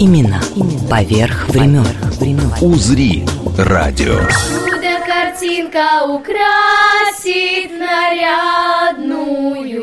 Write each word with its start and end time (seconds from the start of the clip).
Именно 0.00 0.40
поверх 0.88 1.48
времен. 1.48 1.84
«Узри» 2.62 3.26
радио. 3.58 4.18
Чудо 4.64 4.98
картинка 5.04 6.04
украсит 6.06 7.70
нарядную 7.78 9.12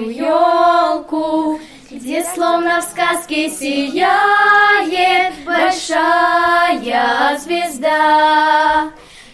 елку, 0.10 1.60
Где 1.92 2.24
словно 2.34 2.82
в 2.82 2.84
сказке 2.86 3.48
сияет 3.52 5.36
большая 5.46 7.38
звезда, 7.38 8.90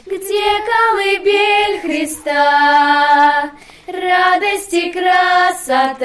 Где 0.06 0.60
колыбель 0.68 1.80
Христа, 1.82 3.52
радость 3.88 4.74
и 4.74 4.92
красота, 4.92 6.02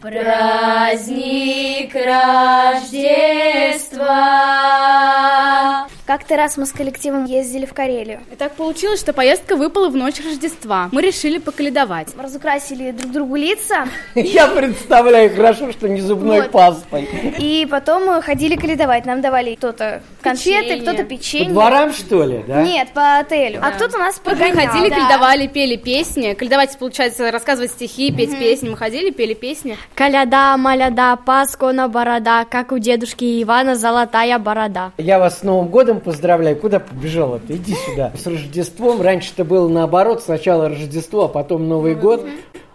Праздник 0.00 1.94
Рождества. 1.94 2.96
Как-то 6.10 6.36
раз 6.36 6.56
мы 6.56 6.66
с 6.66 6.72
коллективом 6.72 7.24
ездили 7.24 7.66
в 7.66 7.72
Карелию. 7.72 8.18
И 8.32 8.34
так 8.34 8.54
получилось, 8.56 8.98
что 8.98 9.12
поездка 9.12 9.54
выпала 9.54 9.88
в 9.90 9.94
ночь 9.94 10.16
Рождества. 10.18 10.88
Мы 10.90 11.02
решили 11.02 11.38
поколедовать. 11.38 12.08
Разукрасили 12.20 12.90
друг 12.90 13.12
другу 13.12 13.36
лица. 13.36 13.86
Я 14.16 14.48
представляю 14.48 15.32
хорошо, 15.36 15.70
что 15.70 15.88
не 15.88 16.00
зубной 16.00 16.48
пастой. 16.48 17.08
И 17.38 17.64
потом 17.70 18.06
мы 18.06 18.22
ходили 18.22 18.56
каледовать. 18.56 19.06
Нам 19.06 19.20
давали 19.20 19.54
кто-то 19.54 20.02
конфеты, 20.20 20.64
Печенье. 20.64 20.82
кто-то 20.82 21.02
По 21.04 21.08
печенье. 21.08 21.48
дворам, 21.50 21.92
что 21.92 22.24
ли, 22.24 22.44
да? 22.44 22.62
Нет, 22.64 22.88
по 22.92 23.18
отелю. 23.18 23.60
А 23.62 23.70
кто-то 23.70 23.96
нас 23.96 24.20
Мы 24.24 24.34
прогонял. 24.34 24.66
ходили, 24.66 24.88
Да. 24.90 24.96
кольдовали, 24.96 25.46
пели 25.46 25.76
песни. 25.76 26.34
Кольдовать, 26.34 26.76
получается, 26.76 27.30
рассказывать 27.30 27.70
стихи, 27.70 28.10
петь 28.10 28.36
песни. 28.36 28.68
Мы 28.68 28.76
ходили, 28.76 29.10
пели 29.10 29.34
песни. 29.34 29.78
Коляда, 29.94 30.56
маляда, 30.56 31.14
паскона 31.24 31.86
борода, 31.88 32.44
как 32.46 32.72
у 32.72 32.78
дедушки 32.78 33.40
Ивана 33.44 33.76
золотая 33.76 34.40
борода. 34.40 34.90
Я 34.98 35.20
вас 35.20 35.38
с 35.38 35.42
Новым 35.44 35.68
годом 35.68 35.99
поздравляю. 36.00 36.56
Куда 36.56 36.80
побежала 36.80 37.38
ты? 37.38 37.54
Иди 37.54 37.74
сюда. 37.74 38.12
С 38.16 38.26
Рождеством. 38.26 39.00
Раньше-то 39.00 39.44
было 39.44 39.68
наоборот. 39.68 40.22
Сначала 40.22 40.68
Рождество, 40.68 41.24
а 41.24 41.28
потом 41.28 41.68
Новый 41.68 41.94
год. 41.94 42.26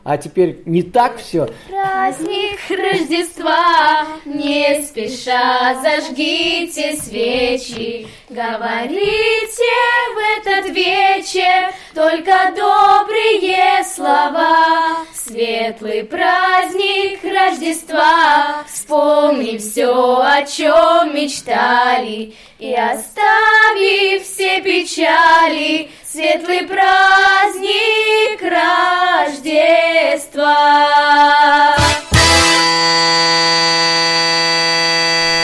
А 0.06 0.18
теперь 0.18 0.62
не 0.68 0.84
так 0.84 1.18
все. 1.18 1.50
Праздник 1.68 2.60
Рождества, 2.70 4.06
не 4.24 4.84
спеша 4.84 5.82
зажгите 5.82 6.96
свечи, 6.96 8.08
говорите 8.30 9.72
в 10.14 10.38
этот 10.38 10.70
вечер 10.76 11.74
только 11.96 12.54
добрые 12.56 13.84
слова. 13.84 14.98
Светлый 15.12 16.04
праздник 16.04 17.24
Рождества, 17.24 18.64
вспомни 18.72 19.58
все, 19.58 20.20
о 20.22 20.44
чем 20.44 21.16
мечтали, 21.16 22.36
и 22.60 22.76
оставив 22.76 24.22
все 24.22 24.62
печали, 24.62 25.90
светлый 26.16 26.64
праздник 26.66 28.42
Рождества. 29.28 30.48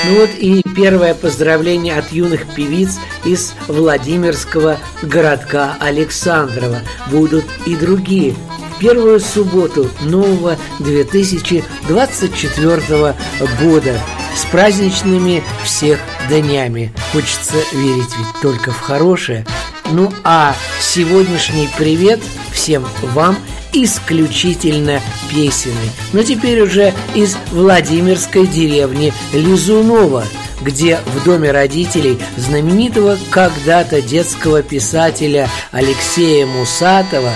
Ну 0.06 0.22
вот 0.22 0.30
и 0.40 0.64
первое 0.74 1.14
поздравление 1.14 1.98
от 1.98 2.14
юных 2.14 2.56
певиц 2.56 3.00
из 3.26 3.54
Владимирского 3.68 4.78
городка 5.02 5.76
Александрова. 5.82 6.80
Будут 7.08 7.44
и 7.66 7.76
другие. 7.76 8.34
Первую 8.80 9.20
субботу 9.20 9.90
нового 10.00 10.56
2024 10.80 13.16
года 13.62 14.00
с 14.34 14.46
праздничными 14.46 15.44
всех 15.66 16.00
днями. 16.30 16.94
Хочется 17.12 17.58
верить 17.74 18.16
ведь 18.18 18.42
только 18.42 18.72
в 18.72 18.80
хорошее. 18.80 19.46
Ну 19.92 20.10
а 20.24 20.56
сегодняшний 20.80 21.68
привет 21.78 22.22
всем 22.54 22.88
вам 23.02 23.38
исключительно 23.74 25.02
песенный. 25.30 25.92
Но 26.14 26.24
теперь 26.24 26.62
уже 26.62 26.94
из 27.14 27.36
Владимирской 27.52 28.48
деревни 28.48 29.14
Лизунова, 29.34 30.24
где 30.62 31.00
в 31.06 31.26
доме 31.26 31.52
родителей 31.52 32.20
знаменитого 32.38 33.18
когда-то 33.32 34.02
детского 34.02 34.64
писателя 34.64 35.50
Алексея 35.72 36.46
Мусатова 36.46 37.34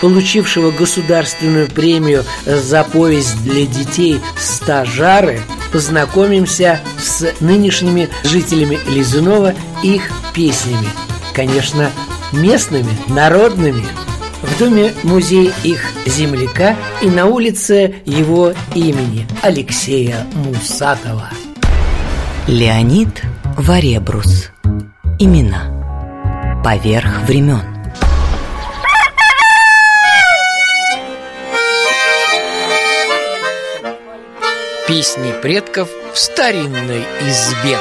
получившего 0.00 0.70
государственную 0.70 1.68
премию 1.68 2.24
за 2.44 2.84
повесть 2.84 3.42
для 3.42 3.66
детей 3.66 4.20
«Стажары», 4.38 5.40
познакомимся 5.72 6.80
с 7.02 7.32
нынешними 7.40 8.10
жителями 8.22 8.78
Лизунова 8.86 9.54
и 9.82 9.94
их 9.94 10.10
песнями. 10.34 10.88
Конечно, 11.36 11.90
местными, 12.32 12.96
народными. 13.08 13.84
В 14.40 14.58
доме 14.58 14.94
музей 15.02 15.52
их 15.64 15.84
земляка 16.06 16.74
и 17.02 17.10
на 17.10 17.26
улице 17.26 17.96
его 18.06 18.54
имени 18.74 19.26
Алексея 19.42 20.26
Мусатова. 20.32 21.28
Леонид 22.46 23.22
Варебрус. 23.58 24.50
Имена 25.18 26.62
поверх 26.64 27.20
времен. 27.26 27.60
Песни 34.88 35.34
предков 35.42 35.90
в 36.14 36.18
старинной 36.18 37.04
избе. 37.20 37.78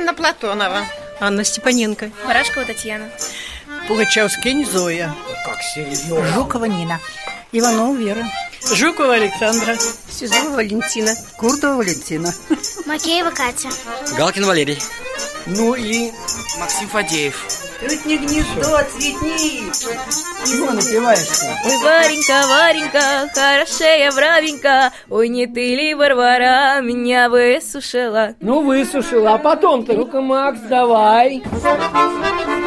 Анна 0.00 0.14
Платонова. 0.14 0.86
Анна 1.20 1.44
Степаненко. 1.44 2.10
Барашкова 2.26 2.64
Татьяна. 2.64 3.10
Пугачевский 3.86 4.64
Зоя. 4.64 5.14
Как 5.44 5.60
серьезно. 5.74 6.26
Жукова 6.32 6.64
Нина. 6.64 6.98
Иванова 7.52 7.94
Вера. 7.94 8.24
Жукова 8.74 9.16
Александра. 9.16 9.76
Сизова 10.10 10.56
Валентина. 10.56 11.14
Курдова 11.36 11.76
Валентина. 11.76 12.32
Макеева 12.86 13.30
Катя. 13.30 13.68
Галкин 14.16 14.46
Валерий. 14.46 14.78
Ну 15.44 15.74
и 15.74 16.10
Максим 16.58 16.88
Фадеев. 16.88 17.59
Трутни 17.80 18.16
гнездо, 18.18 18.78
цветни. 18.90 19.70
чего 20.46 20.72
напиваешь-то? 20.72 21.46
Ой, 21.64 21.76
Варенька, 21.82 22.46
Варенька, 22.46 23.30
хорошая 23.34 24.12
бравенька, 24.12 24.92
Ой, 25.08 25.28
не 25.28 25.46
ты 25.46 25.74
ли, 25.74 25.94
Варвара, 25.94 26.82
меня 26.82 27.30
высушила? 27.30 28.34
Ну, 28.40 28.60
высушил, 28.60 29.26
а 29.26 29.38
потом-то, 29.38 29.94
ну-ка, 29.94 30.20
Макс, 30.20 30.60
давай. 30.60 31.42
Ой, 31.52 32.59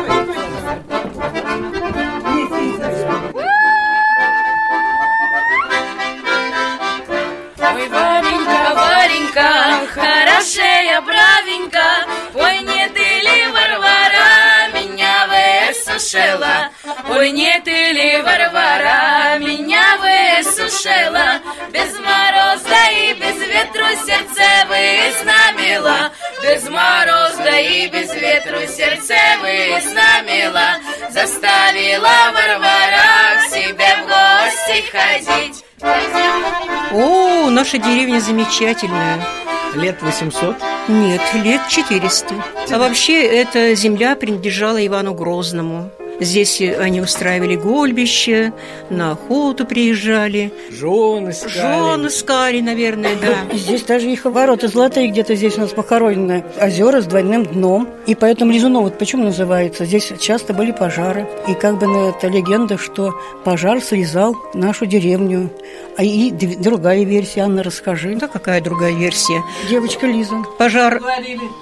высушила? 16.14 16.70
Ой, 17.10 17.32
не 17.32 17.60
ты 17.62 17.92
ли, 17.92 18.22
Варвара, 18.22 19.38
меня 19.40 19.84
высушила? 19.98 21.40
Без 21.72 21.94
мороза 22.00 22.92
и 22.92 23.14
без 23.14 23.38
ветру 23.48 23.86
сердце 24.06 24.44
вызнамила, 24.68 26.12
Без 26.42 26.70
мороза 26.70 27.58
и 27.60 27.88
без 27.88 28.14
ветру 28.14 28.60
сердце 28.68 29.16
вызнамила, 29.42 30.78
Заставила 31.10 32.32
Варвара 32.34 33.42
к 33.42 33.50
себе 33.50 33.98
в 33.98 34.08
гости 34.08 34.84
ходить. 34.92 35.64
О, 36.92 37.50
наша 37.50 37.78
деревня 37.78 38.20
замечательная. 38.20 39.20
Лет 39.76 40.02
800. 40.02 40.56
Нет, 40.88 41.22
лет 41.34 41.62
400. 41.68 42.36
А 42.70 42.78
вообще, 42.78 43.24
эта 43.24 43.74
земля 43.74 44.16
принадлежала 44.16 44.86
Ивану 44.86 45.16
Грозному. 45.16 45.92
Здесь 46.20 46.62
они 46.62 47.02
устраивали 47.02 47.56
гольбище, 47.56 48.54
на 48.90 49.12
охоту 49.12 49.66
приезжали. 49.66 50.52
Жен 50.70 51.30
искали. 51.30 51.54
Жен 51.54 52.08
искали, 52.08 52.62
наверное, 52.62 53.16
да. 53.16 53.36
Здесь 53.56 53.84
даже 53.84 54.10
их 54.10 54.26
ворота 54.26 54.68
золотые 54.68 55.08
где-то 55.08 55.36
здесь 55.36 55.58
у 55.58 55.62
нас 55.62 55.72
похоронены. 55.72 56.44
Озера 56.62 57.02
с 57.02 57.06
двойным 57.06 57.46
дном. 57.46 57.90
И 58.06 58.16
поэтому 58.16 58.52
Лизунов, 58.52 58.84
вот 58.84 58.98
почему 58.98 59.24
называется? 59.24 59.86
Здесь 59.86 60.12
часто 60.20 60.54
были 60.54 60.72
пожары. 60.72 61.28
И 61.48 61.54
как 61.54 61.80
бы 61.80 61.88
на 61.88 62.10
это 62.10 62.28
легенда, 62.28 62.78
что 62.78 63.14
пожар 63.44 63.82
слезал 63.82 64.36
нашу 64.54 64.86
деревню. 64.86 65.50
А 65.98 66.04
и 66.04 66.32
другая 66.32 67.04
версия, 67.04 67.42
Анна, 67.42 67.64
расскажи. 67.64 68.16
Да 68.16 68.28
какая 68.28 68.62
другая 68.62 68.94
версия? 68.94 69.44
Девочка 69.70 70.08
Лиза. 70.08 70.44
Пожар 70.58 71.02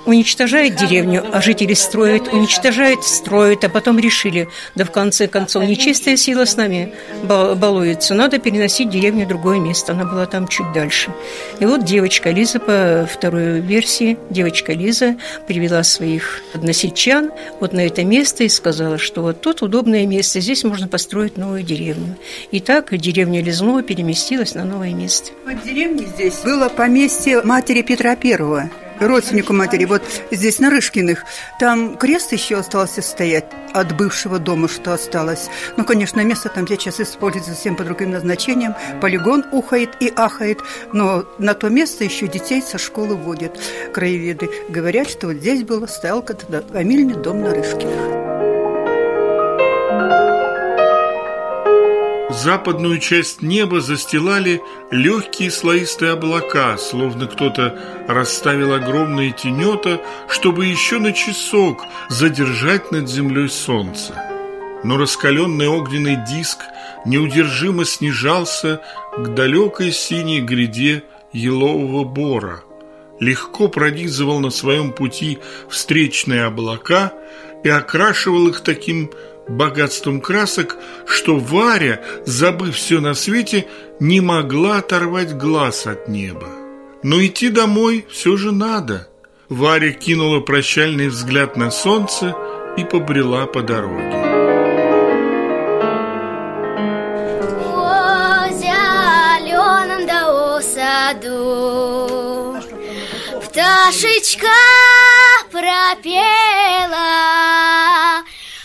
уничтожает 0.05 0.75
деревню, 0.75 1.23
а 1.31 1.41
жители 1.41 1.73
строят, 1.73 2.33
уничтожает, 2.33 3.03
строят, 3.03 3.63
а 3.63 3.69
потом 3.69 3.99
решили, 3.99 4.40
да 4.75 4.85
в 4.85 4.91
конце 4.91 5.27
концов, 5.27 5.63
нечистая 5.63 6.17
сила 6.17 6.45
с 6.45 6.55
нами 6.57 6.93
балуется, 7.23 8.13
надо 8.13 8.39
переносить 8.39 8.89
деревню 8.89 9.25
в 9.25 9.29
другое 9.29 9.59
место. 9.59 9.93
Она 9.93 10.05
была 10.05 10.25
там 10.25 10.47
чуть 10.47 10.71
дальше. 10.73 11.11
И 11.59 11.65
вот 11.65 11.83
девочка 11.83 12.31
Лиза, 12.31 12.59
по 12.59 13.07
второй 13.11 13.59
версии, 13.59 14.17
девочка 14.29 14.73
Лиза 14.73 15.17
привела 15.47 15.83
своих 15.83 16.41
односельчан 16.53 17.31
вот 17.59 17.73
на 17.73 17.85
это 17.85 18.03
место 18.03 18.43
и 18.43 18.49
сказала, 18.49 18.97
что 18.97 19.21
вот 19.21 19.41
тут 19.41 19.61
удобное 19.61 20.05
место, 20.05 20.39
здесь 20.39 20.63
можно 20.63 20.87
построить 20.87 21.37
новую 21.37 21.63
деревню. 21.63 22.17
И 22.51 22.59
так 22.59 22.95
деревня 22.97 23.41
Лизнова 23.41 23.83
переместилась 23.83 24.55
на 24.55 24.63
новое 24.63 24.93
место. 24.93 25.31
В 25.45 25.65
деревне 25.65 26.05
здесь 26.05 26.39
было 26.43 26.69
поместье 26.69 27.41
матери 27.41 27.81
Петра 27.81 28.15
Первого 28.15 28.69
родственнику 29.07 29.53
матери, 29.53 29.85
вот 29.85 30.03
здесь, 30.31 30.59
на 30.59 30.69
Рышкиных, 30.69 31.25
там 31.59 31.97
крест 31.97 32.31
еще 32.31 32.57
остался 32.57 33.01
стоять 33.01 33.45
от 33.73 33.95
бывшего 33.95 34.39
дома, 34.39 34.67
что 34.67 34.93
осталось. 34.93 35.49
Ну, 35.77 35.85
конечно, 35.85 36.21
место 36.21 36.49
там 36.49 36.67
сейчас 36.67 36.99
используется 36.99 37.51
совсем 37.51 37.75
по 37.75 37.83
другим 37.83 38.11
назначениям. 38.11 38.75
Полигон 39.01 39.45
ухает 39.51 39.91
и 39.99 40.11
ахает, 40.15 40.59
но 40.93 41.25
на 41.37 41.53
то 41.53 41.69
место 41.69 42.03
еще 42.03 42.27
детей 42.27 42.61
со 42.61 42.77
школы 42.77 43.15
водят 43.15 43.59
краеведы. 43.93 44.49
Говорят, 44.69 45.09
что 45.09 45.27
вот 45.27 45.37
здесь 45.37 45.63
было, 45.63 45.85
стоял 45.87 46.21
когда 46.21 46.61
фамильный 46.61 47.15
дом 47.15 47.41
на 47.41 47.53
Рышкиных. 47.53 48.50
Западную 52.31 52.99
часть 52.99 53.41
неба 53.41 53.81
застилали 53.81 54.61
легкие 54.89 55.51
слоистые 55.51 56.13
облака, 56.13 56.77
словно 56.77 57.27
кто-то 57.27 57.77
расставил 58.07 58.73
огромные 58.73 59.31
тенета, 59.33 60.01
чтобы 60.29 60.65
еще 60.65 60.99
на 60.99 61.11
часок 61.11 61.83
задержать 62.09 62.89
над 62.91 63.09
землей 63.09 63.49
солнце. 63.49 64.15
Но 64.85 64.97
раскаленный 64.97 65.67
огненный 65.67 66.17
диск 66.25 66.59
неудержимо 67.05 67.83
снижался 67.83 68.81
к 69.17 69.33
далекой 69.33 69.91
синей 69.91 70.39
гряде 70.39 71.03
елового 71.33 72.05
бора, 72.05 72.63
легко 73.19 73.67
пронизывал 73.67 74.39
на 74.39 74.51
своем 74.51 74.93
пути 74.93 75.39
встречные 75.69 76.45
облака 76.45 77.11
и 77.63 77.69
окрашивал 77.69 78.47
их 78.47 78.61
таким 78.61 79.11
богатством 79.57 80.21
красок, 80.21 80.77
что 81.05 81.37
Варя, 81.37 82.01
забыв 82.25 82.75
все 82.75 82.99
на 82.99 83.13
свете, 83.13 83.67
не 83.99 84.21
могла 84.21 84.77
оторвать 84.77 85.35
глаз 85.35 85.87
от 85.87 86.07
неба. 86.07 86.47
Но 87.03 87.23
идти 87.23 87.49
домой 87.49 88.05
все 88.09 88.37
же 88.37 88.51
надо. 88.51 89.07
Варя 89.49 89.91
кинула 89.91 90.39
прощальный 90.39 91.09
взгляд 91.09 91.57
на 91.57 91.71
солнце 91.71 92.35
и 92.77 92.83
побрела 92.83 93.45
по 93.47 93.61
дороге. 93.61 94.31
саду 100.61 102.55
Пташечка 103.41 104.47
пропела 105.51 106.21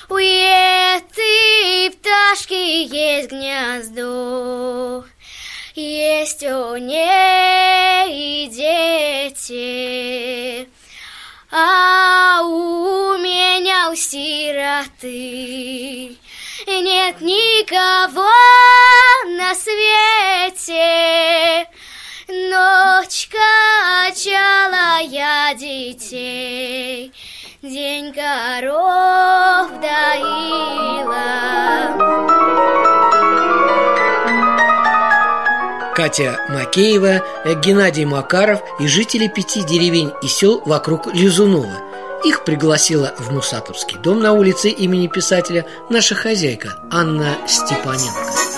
у 0.09 0.15
этой 0.15 0.65
пташки 2.37 2.85
есть 2.93 3.31
гнездо, 3.31 5.05
есть 5.75 6.43
у 6.43 6.77
ней 6.77 8.49
дети, 8.49 9.88
а 11.50 12.43
у 12.43 13.17
меня 13.17 13.91
у 13.91 13.94
сироты 13.94 15.09
нет 16.67 17.23
никого 17.23 18.31
на 19.38 19.55
свете. 19.55 20.77
Ночка 22.29 23.38
качала 24.06 25.00
я 25.00 25.53
детей, 25.55 27.12
день 27.70 28.12
коров 28.12 29.70
доила. 29.80 31.16
Катя 35.94 36.38
Макеева, 36.48 37.24
Геннадий 37.64 38.04
Макаров 38.04 38.60
и 38.78 38.86
жители 38.86 39.28
пяти 39.28 39.62
деревень 39.62 40.12
и 40.22 40.28
сел 40.28 40.62
вокруг 40.64 41.12
Лизунова. 41.12 41.82
Их 42.24 42.44
пригласила 42.44 43.14
в 43.18 43.32
Мусатовский 43.32 43.98
дом 43.98 44.20
на 44.20 44.32
улице 44.32 44.68
имени 44.68 45.06
писателя 45.06 45.64
наша 45.90 46.14
хозяйка 46.14 46.76
Анна 46.90 47.36
Степаненко. 47.46 48.56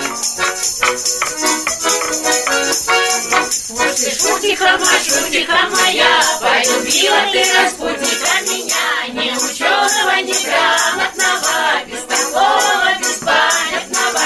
Шутика, 4.59 4.77
шутика 5.05 5.59
моя, 5.71 6.21
полюбила 6.41 7.23
ты 7.31 7.45
распутника 7.55 8.35
меня, 8.43 8.87
не 9.13 9.31
ученого, 9.31 10.17
не 10.23 10.35
грамотного, 10.45 11.85
бестолкового, 11.87 12.91
беспамятного. 12.99 14.25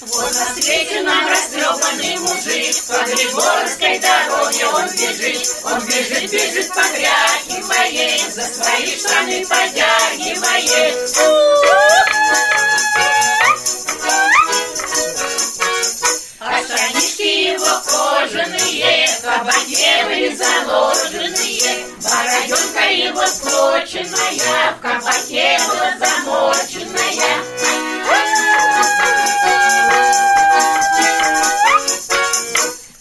Вот 0.00 0.32
на 0.32 0.46
свете 0.54 1.02
нам 1.02 1.28
растрепанный 1.28 2.16
мужик, 2.20 2.74
по 2.86 2.98
Григорской 3.10 3.98
дороге 3.98 4.66
он 4.68 4.86
бежит, 4.86 5.56
он 5.64 5.78
бежит, 5.84 6.30
бежит 6.32 6.68
по 6.72 6.80
грязи 6.80 7.60
моей, 7.68 8.18
за 8.30 8.42
свои 8.42 8.96
штаны 8.96 9.46
подягивает. 9.46 11.08
Штанишки 16.78 17.54
его 17.54 17.82
кожаные, 17.84 19.08
кабаке 19.22 20.04
заложенные, 20.36 21.86
бороденка 22.04 22.84
его 22.92 23.26
склоченная, 23.26 24.72
в 24.74 24.80
кабаке 24.80 25.58
была 25.66 25.90
замоченная. 25.98 27.57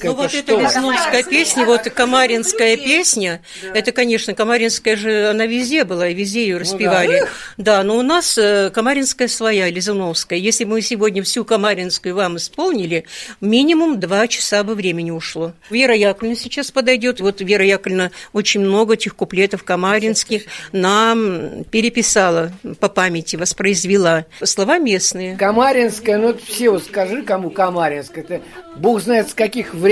Ну 0.04 0.14
вот 0.14 0.34
эта 0.34 0.56
Лизновская 0.56 1.24
песня, 1.24 1.66
вот 1.66 1.82
Камаринская 1.90 2.78
песня, 2.78 3.42
это, 3.74 3.92
конечно, 3.92 4.36
Камаринская 4.36 4.96
же, 4.96 5.30
она 5.30 5.48
везде 5.48 5.86
была, 5.86 6.10
и 6.10 6.14
везде 6.14 6.44
ее 6.44 6.58
распевали. 6.58 7.24
Да, 7.58 7.84
но 7.84 7.98
у 7.98 8.04
нас 8.04 8.38
э, 8.38 8.70
Камаринская 8.70 9.28
своя, 9.28 9.70
Лизуновская. 9.70 10.38
Если 10.38 10.66
мы 10.66 10.82
сегодня 10.82 11.24
всю 11.24 11.44
Камаринскую 11.46 12.14
вам 12.14 12.38
исполнили, 12.38 13.06
минимум 13.42 14.00
два 14.00 14.28
часа 14.28 14.64
бы 14.64 14.76
времени 14.76 15.10
ушло. 15.10 15.54
Вера 15.72 15.96
Яковлевна 15.96 16.38
сейчас 16.38 16.70
подойдет. 16.70 17.20
Вот 17.20 17.42
Вера 17.42 17.66
Яковлевна 17.66 18.12
очень 18.34 18.62
много 18.62 18.94
этих 18.94 19.16
куплетов 19.16 19.64
камаринских 19.64 20.44
нам 20.72 21.64
переписала 21.72 22.52
по 22.80 22.90
памяти, 22.90 23.36
воспроизвела. 23.36 24.26
Слова 24.44 24.78
местные. 24.78 25.38
Камаринская, 25.38 26.18
ну 26.18 26.38
все, 26.46 26.70
вот 26.70 26.84
скажи, 26.84 27.24
кому 27.24 27.50
Камаринская. 27.50 28.24
Это 28.24 28.42
бог 28.76 29.02
знает 29.02 29.30
с 29.30 29.34
каких 29.34 29.74
времен. 29.74 29.87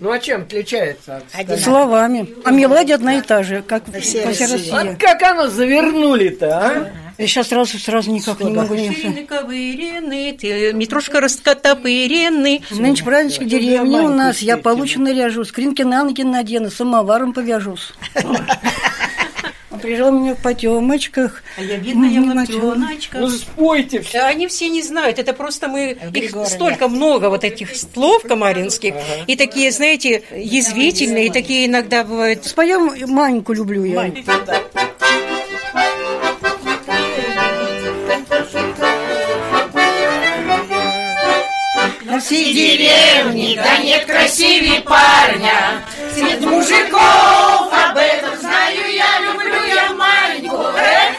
Ну 0.00 0.10
а 0.10 0.18
чем 0.18 0.42
отличается? 0.42 1.22
От 1.32 1.60
Словами. 1.60 2.28
А 2.44 2.50
мелодия 2.50 2.96
одна 2.96 3.18
и 3.18 3.22
та 3.22 3.42
же, 3.42 3.62
как 3.62 3.84
по 3.84 4.00
всей 4.00 4.24
России. 4.24 4.70
Вот 4.70 4.96
как 4.98 5.22
оно 5.22 5.48
завернули-то, 5.48 6.58
а? 6.58 6.92
Я 7.18 7.26
сейчас 7.26 7.48
сразу, 7.48 7.78
сразу 7.78 8.10
никак 8.10 8.40
не 8.40 8.52
могу 8.52 8.74
не 8.74 9.24
Ковыренный, 9.26 10.32
ты 10.32 10.72
метрошка 10.74 11.20
раскотопыренный. 11.20 12.62
Нынче 12.70 13.04
праздничек 13.04 13.44
в 13.44 13.46
деревне 13.46 14.00
у 14.00 14.08
нас, 14.08 14.40
я 14.40 14.58
получше 14.58 15.00
наряжу, 15.00 15.44
скринки 15.44 15.82
на 15.82 16.04
ноги 16.04 16.22
надену, 16.22 16.70
самоваром 16.70 17.32
повяжусь. 17.32 17.94
приезжал 19.86 20.10
меня 20.10 20.34
в 20.34 20.38
потемочках. 20.38 21.42
А 21.56 21.62
я 21.62 21.76
бедная 21.76 22.20
лаптеночка. 22.20 23.18
Ну, 23.18 23.28
спойте 23.30 24.00
все. 24.00 24.18
Да, 24.18 24.26
они 24.26 24.48
все 24.48 24.68
не 24.68 24.82
знают, 24.82 25.18
это 25.20 25.32
просто 25.32 25.68
мы, 25.68 25.96
их 26.12 26.34
столько 26.46 26.88
много 26.88 27.30
вот 27.30 27.44
этих 27.44 27.76
слов 27.76 28.22
камаринских, 28.22 28.94
и 29.26 29.36
такие, 29.36 29.70
знаете, 29.70 30.24
язвительные, 30.34 31.26
и 31.26 31.30
такие 31.30 31.66
иногда 31.66 32.02
бывают. 32.02 32.44
Споем 32.44 32.92
Маньку 33.08 33.52
люблю 33.52 33.84
я. 33.84 34.12
На 42.02 42.20
всей 42.20 42.54
деревне, 42.54 43.56
да 43.56 43.78
нет 43.78 44.06
красивее 44.06 44.80
парня. 44.80 45.84
Среди 46.14 46.46
мужиков 46.46 47.70
об 47.70 47.96
этом 47.96 48.38
знаю 48.40 48.74
я, 48.74 48.85
я 48.85 48.85
Маньку. 50.86 51.15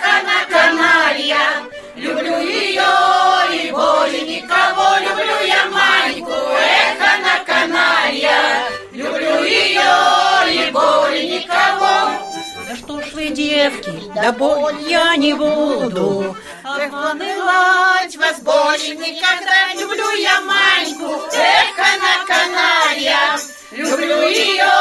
Девки, 13.58 13.92
да 14.14 14.32
боль 14.32 14.76
я 14.88 15.16
не 15.16 15.34
буду. 15.34 16.36
Обманывать 16.64 18.16
вас 18.18 18.40
больше 18.42 18.96
никогда 18.96 19.74
люблю 19.74 20.10
я 20.22 20.42
Маньку, 20.42 21.12
эх, 21.34 21.76
она 21.92 22.16
каналья. 22.28 23.24
Люблю 23.72 24.28
ее 24.28 24.76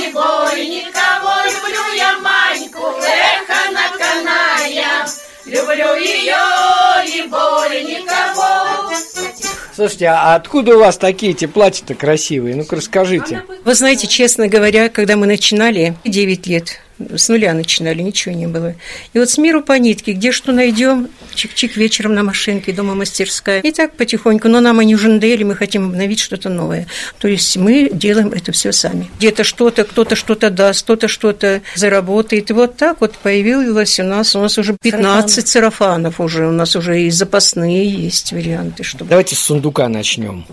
и 0.00 0.12
более 0.12 0.68
никого, 0.68 1.34
люблю 1.54 1.84
я 1.96 2.18
Маньку, 2.20 2.86
эх, 3.02 3.50
она 3.66 3.86
каналья. 3.98 5.06
Люблю 5.46 5.96
ее 5.96 6.44
и 7.06 7.22
более 7.28 7.82
никого. 7.82 8.92
Слушайте, 9.74 10.06
а 10.06 10.36
откуда 10.36 10.76
у 10.76 10.78
вас 10.78 10.98
такие 10.98 11.32
эти 11.32 11.46
платья-то 11.46 11.94
красивые? 11.94 12.54
Ну-ка 12.54 12.76
расскажите. 12.76 13.42
Вы 13.64 13.74
знаете, 13.74 14.06
честно 14.06 14.46
говоря, 14.46 14.88
когда 14.88 15.16
мы 15.16 15.26
начинали, 15.26 15.96
9 16.04 16.46
лет, 16.46 16.80
с 16.98 17.28
нуля 17.28 17.54
начинали, 17.54 18.02
ничего 18.02 18.34
не 18.34 18.46
было. 18.46 18.74
И 19.12 19.18
вот 19.18 19.28
с 19.28 19.38
миру 19.38 19.62
по 19.62 19.72
нитке, 19.78 20.12
где 20.12 20.32
что 20.32 20.52
найдем, 20.52 21.08
чик-чик 21.34 21.76
вечером 21.76 22.14
на 22.14 22.22
машинке, 22.22 22.72
дома 22.72 22.94
мастерская. 22.94 23.60
И 23.60 23.72
так 23.72 23.96
потихоньку, 23.96 24.48
но 24.48 24.60
нам 24.60 24.78
они 24.78 24.94
уже 24.94 25.08
надоели, 25.08 25.42
мы 25.42 25.56
хотим 25.56 25.86
обновить 25.86 26.20
что-то 26.20 26.48
новое. 26.48 26.86
То 27.18 27.28
есть 27.28 27.56
мы 27.56 27.90
делаем 27.92 28.28
это 28.28 28.52
все 28.52 28.72
сами. 28.72 29.10
Где-то 29.18 29.44
что-то, 29.44 29.84
кто-то 29.84 30.14
что-то 30.14 30.50
даст, 30.50 30.84
кто-то 30.84 31.08
что-то 31.08 31.62
заработает. 31.74 32.50
И 32.50 32.52
вот 32.52 32.76
так 32.76 33.00
вот 33.00 33.14
появилось 33.16 33.98
у 33.98 34.04
нас, 34.04 34.36
у 34.36 34.40
нас 34.40 34.56
уже 34.58 34.76
15 34.80 35.48
сарафанов 35.48 36.20
уже, 36.20 36.46
у 36.46 36.52
нас 36.52 36.76
уже 36.76 37.02
и 37.02 37.10
запасные 37.10 37.88
есть 37.88 38.32
варианты. 38.32 38.84
Чтобы... 38.84 39.10
Давайте 39.10 39.34
с 39.34 39.40
сундука 39.40 39.88
начнем. 39.88 40.46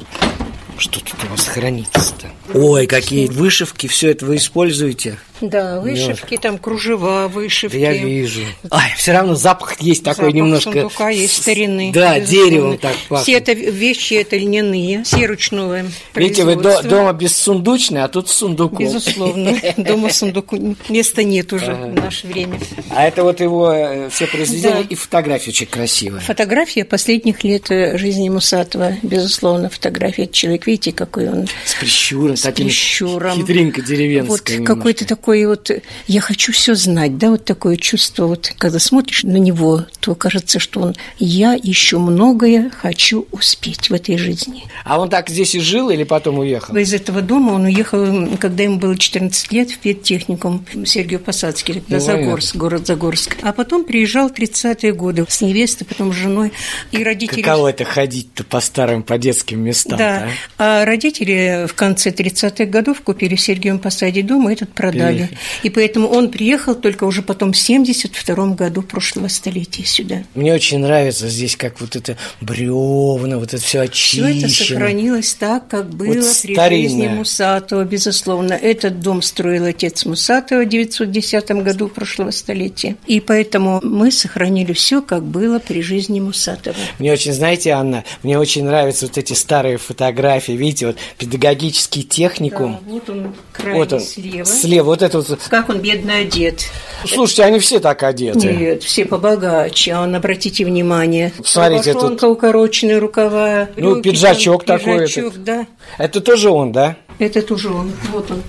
Что 0.78 1.00
тут 1.00 1.16
у 1.24 1.28
вас 1.28 1.48
хранится-то? 1.48 2.28
Ой, 2.56 2.88
какие 2.88 3.28
вышивки, 3.28 3.86
все 3.86 4.10
это 4.10 4.26
вы 4.26 4.38
используете? 4.38 5.20
Да, 5.42 5.80
вышивки, 5.80 6.38
там 6.38 6.58
кружева, 6.58 7.28
вышивки. 7.28 7.76
Я 7.78 7.94
вижу. 7.94 8.42
Ай, 8.70 8.92
все 8.96 9.12
равно 9.14 9.36
запах 9.36 9.82
есть 9.82 10.04
такой 10.04 10.26
Запах 10.26 10.34
немножко. 10.36 10.72
сундука 10.72 11.10
есть 11.10 11.42
старины. 11.42 11.92
Да, 11.94 12.20
деревом 12.20 12.78
так 12.78 12.96
пахнет. 13.10 13.24
Все 13.24 13.34
это 13.38 13.54
вещи 13.54 14.14
это 14.16 14.38
льняные, 14.38 15.04
все 15.04 15.26
ручное 15.26 15.86
Видите, 16.16 16.44
вы 16.44 16.56
до- 16.56 16.84
дома 16.84 17.14
без 17.14 17.36
сундучной, 17.36 18.04
а 18.04 18.08
тут 18.08 18.30
с 18.30 18.34
сундуком. 18.34 18.86
Безусловно. 18.86 19.56
Дома 19.78 20.10
сундуку 20.12 20.76
места 20.90 21.24
нет 21.24 21.52
уже 21.54 21.72
Ага. 21.72 21.88
в 21.88 21.94
наше 21.96 22.28
время. 22.28 22.60
А 22.92 23.06
это 23.08 23.24
вот 23.24 23.40
его 23.40 23.72
э, 23.74 24.10
все 24.10 24.28
произведения 24.28 24.84
Да. 24.84 24.88
и 24.90 24.96
фотография 24.96 25.50
очень 25.52 25.66
красивая. 25.68 26.20
Фотография 26.22 26.86
последних 26.86 27.44
лет 27.44 27.72
э, 27.72 27.98
жизни 27.98 28.30
Мусатова, 28.30 28.94
безусловно, 29.02 29.70
фотография. 29.70 30.28
Человек, 30.28 30.68
видите, 30.68 30.92
какой 30.92 31.30
он 31.30 31.48
С 31.66 31.74
прищуром, 31.76 32.36
с 32.38 32.42
таким 32.42 32.68
прищуром. 32.68 33.36
хитринка 33.38 33.80
Вот 33.82 33.88
деревенская. 33.90 34.64
какой-то 34.64 35.06
такой 35.08 35.31
вот, 35.46 35.70
э, 35.70 35.82
я 36.08 36.22
хочу 36.22 36.52
все 36.52 36.76
знать, 36.76 37.18
да, 37.18 37.32
вот 37.32 37.46
такое 37.46 37.78
чувство, 37.78 38.28
вот 38.28 38.54
когда 38.58 38.80
смотришь 38.80 39.24
на 39.24 39.38
него, 39.38 39.86
то 40.00 40.16
кажется, 40.16 40.60
что 40.60 40.82
он, 40.82 40.96
я 41.20 41.54
еще 41.54 41.98
многое 42.00 42.70
хочу 42.70 43.28
успеть 43.32 43.90
в 43.90 43.94
этой 43.94 44.18
жизни. 44.18 44.64
А 44.84 45.00
он 45.00 45.10
так 45.10 45.30
здесь 45.30 45.56
и 45.56 45.60
жил 45.60 45.90
или 45.90 46.04
потом 46.04 46.40
уехал? 46.40 46.76
Из 46.76 46.94
этого 46.94 47.22
дома 47.22 47.52
он 47.52 47.66
уехал, 47.66 48.38
когда 48.38 48.64
ему 48.64 48.78
было 48.78 48.98
14 48.98 49.52
лет, 49.52 49.72
в 49.72 49.78
педтехникум 49.80 50.66
Сергею 50.86 51.20
Посадский, 51.20 51.78
это 51.78 51.86
Ну, 51.90 52.00
Загорск, 52.00 52.56
город 52.56 52.88
Загорск. 52.88 53.38
А 53.42 53.54
потом 53.54 53.84
приезжал 53.84 54.30
в 54.30 54.34
30-е 54.34 54.94
годы 54.94 55.26
с 55.28 55.42
невестой, 55.42 55.88
потом 55.88 56.14
с 56.14 56.16
женой. 56.16 56.52
И 56.92 57.04
родители... 57.04 57.42
Каково 57.42 57.70
это 57.70 57.86
ходить-то 57.86 58.44
по 58.44 58.60
старым, 58.60 59.04
по 59.04 59.18
детским 59.18 59.62
местам? 59.62 59.98
Да, 59.98 60.28
а 60.58 60.86
родители 60.86 61.68
в 61.68 61.74
конце 61.74 62.10
30-х 62.10 62.66
годов 62.66 63.02
купили 63.02 63.36
в 63.36 63.42
Сергиевом 63.42 63.80
Посаде 63.80 64.24
дом 64.24 64.50
и 64.50 64.54
этот 64.54 64.74
продали. 64.74 65.21
Переехали. 65.28 65.40
И 65.63 65.70
поэтому 65.70 66.08
он 66.08 66.30
приехал 66.32 66.75
только 66.75 67.04
уже 67.06 67.22
потом 67.22 67.54
в 67.54 67.58
72 67.58 68.48
году 68.56 68.82
прошлого 68.82 69.28
столетия 69.28 69.86
сюда. 69.86 70.24
Мне 70.36 70.54
очень 70.54 70.80
нравится 70.80 71.28
здесь, 71.30 71.56
как 71.56 71.80
вот 71.82 71.96
это 71.96 72.18
бревна, 72.42 73.38
вот 73.38 73.54
это 73.54 73.58
все 73.58 73.70
Все 73.70 73.82
очищено. 73.82 74.28
это 74.28 74.50
сохранилось 74.50 75.34
так, 75.36 75.68
как 75.68 75.90
было 75.90 76.13
при 76.13 76.22
старинное. 76.22 76.90
жизни 76.90 77.08
Мусатова, 77.08 77.84
безусловно. 77.84 78.54
Этот 78.54 79.00
дом 79.00 79.22
строил 79.22 79.66
отец 79.66 80.06
Мусатова 80.06 80.63
в 80.63 80.70
910 80.70 81.51
году 81.63 81.88
прошлого 81.88 82.32
столетия. 82.32 82.96
И 83.08 83.20
поэтому 83.20 83.80
мы 83.84 84.12
сохранили 84.12 84.74
все, 84.74 85.01
как 85.01 85.24
было 85.24 85.60
при 85.60 85.82
жизни 85.82 86.20
Мусатова. 86.20 86.75
Мне 87.00 87.12
очень, 87.13 87.34
знаете, 87.34 87.72
Анна, 87.72 88.04
мне 88.24 88.38
очень 88.38 88.66
нравятся 88.66 89.08
вот 89.08 89.18
эти 89.18 89.34
старые 89.34 89.78
фотографии. 89.78 90.54
Видите, 90.54 90.88
вот 90.88 90.98
педагогический 91.18 92.04
техникум. 92.04 92.74
Да, 92.86 92.92
вот 92.92 93.10
он 93.10 93.34
крайне 93.51 93.80
вот 93.80 93.94
он, 93.94 94.00
слева. 94.01 94.46
Слева, 94.46 94.86
вот 94.86 95.01
это 95.01 95.11
вот. 95.13 95.39
Как 95.50 95.70
он 95.70 95.80
бедно 95.80 96.18
одет. 96.18 96.65
Слушайте, 97.06 97.44
они 97.44 97.60
все 97.60 97.80
так 97.80 98.03
одеты. 98.03 98.53
Нет, 98.53 98.84
все 98.84 99.06
побогаче. 99.06 99.94
А 99.94 100.01
он, 100.01 100.15
обратите 100.15 100.65
внимание, 100.65 101.34
Смотрите, 101.44 101.94
рубашонка, 101.94 102.25
укороченные 102.25 103.00
рукава. 103.00 103.70
Ну, 103.75 103.96
брюки 103.96 104.10
пиджачок 104.10 104.63
там, 104.65 104.80
такой 104.80 105.00
Пиджачок, 105.00 105.34
этот. 105.34 105.44
да. 105.44 105.68
Это 105.98 106.22
тоже 106.22 106.50
он, 106.50 106.72
да? 106.72 106.96
Это 107.20 107.41
тоже 107.41 107.70
он. 107.70 107.91
Вот 108.12 108.30
он. 108.32 108.44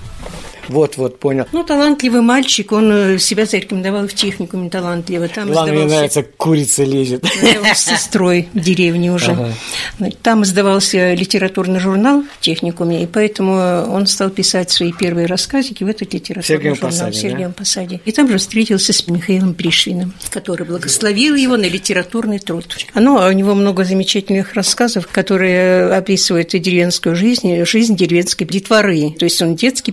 Вот, 0.69 0.97
вот, 0.97 1.19
понял. 1.19 1.45
Ну, 1.51 1.63
талантливый 1.63 2.21
мальчик, 2.21 2.71
он 2.71 2.91
э, 2.91 3.19
себя 3.19 3.45
зарекомендовал 3.45 4.07
в 4.07 4.13
техникуме 4.13 4.69
талантливо. 4.69 5.27
Там 5.27 5.51
Главное, 5.51 5.73
мне 5.73 5.85
нравится, 5.85 6.23
курица 6.23 6.83
лезет. 6.83 7.25
С 7.73 7.85
сестрой 7.85 8.47
в 8.53 8.59
деревне 8.59 9.11
уже. 9.11 9.31
Ага. 9.31 10.11
Там 10.21 10.43
издавался 10.43 11.13
литературный 11.13 11.79
журнал 11.79 12.23
в 12.39 12.41
техникуме, 12.41 13.03
и 13.03 13.05
поэтому 13.05 13.53
он 13.89 14.07
стал 14.07 14.29
писать 14.29 14.71
свои 14.71 14.91
первые 14.91 15.27
рассказики 15.27 15.83
в 15.83 15.87
этот 15.87 16.13
литературный 16.13 16.57
Сергеем 16.57 16.75
журнал 16.75 16.91
Посаде, 16.91 17.19
Сергеем 17.19 17.49
да? 17.49 17.55
Посаде. 17.57 18.01
И 18.05 18.11
там 18.11 18.29
же 18.29 18.37
встретился 18.37 18.93
с 18.93 19.07
Михаилом 19.07 19.53
Пришвиным, 19.53 20.13
который 20.29 20.65
благословил 20.65 21.35
его 21.35 21.57
на 21.57 21.65
литературный 21.65 22.39
труд. 22.39 22.77
Ну, 22.93 23.19
а 23.19 23.27
у 23.27 23.31
него 23.31 23.53
много 23.53 23.83
замечательных 23.83 24.53
рассказов, 24.53 25.07
которые 25.07 25.93
описывают 25.93 26.53
и 26.53 26.59
деревенскую 26.59 27.15
жизнь, 27.15 27.63
жизнь 27.65 27.95
деревенской 27.95 28.47
детворы. 28.47 29.11
То 29.17 29.25
есть 29.25 29.41
он 29.41 29.55
детский 29.55 29.91